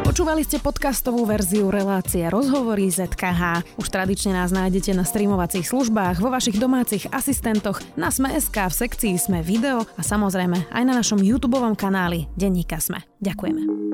Počúvali 0.05 0.45
ste 0.45 0.61
podcastovú 0.61 1.25
verziu 1.25 1.73
relácie 1.73 2.29
Rozhovory 2.29 2.93
ZKH. 2.93 3.65
Už 3.81 3.87
tradične 3.89 4.37
nás 4.37 4.53
nájdete 4.53 4.93
na 4.93 5.09
streamovacích 5.09 5.65
službách, 5.65 6.21
vo 6.21 6.29
vašich 6.29 6.61
domácich 6.61 7.09
asistentoch, 7.09 7.81
na 7.97 8.13
Sme.sk, 8.13 8.55
v 8.55 8.75
sekcii 8.75 9.15
Sme 9.17 9.41
video 9.41 9.89
a 9.97 10.03
samozrejme 10.05 10.69
aj 10.71 10.83
na 10.85 10.93
našom 11.01 11.23
YouTube 11.25 11.57
kanáli 11.79 12.27
Denníka 12.35 12.83
Sme. 12.83 13.07
Ďakujeme. 13.23 13.93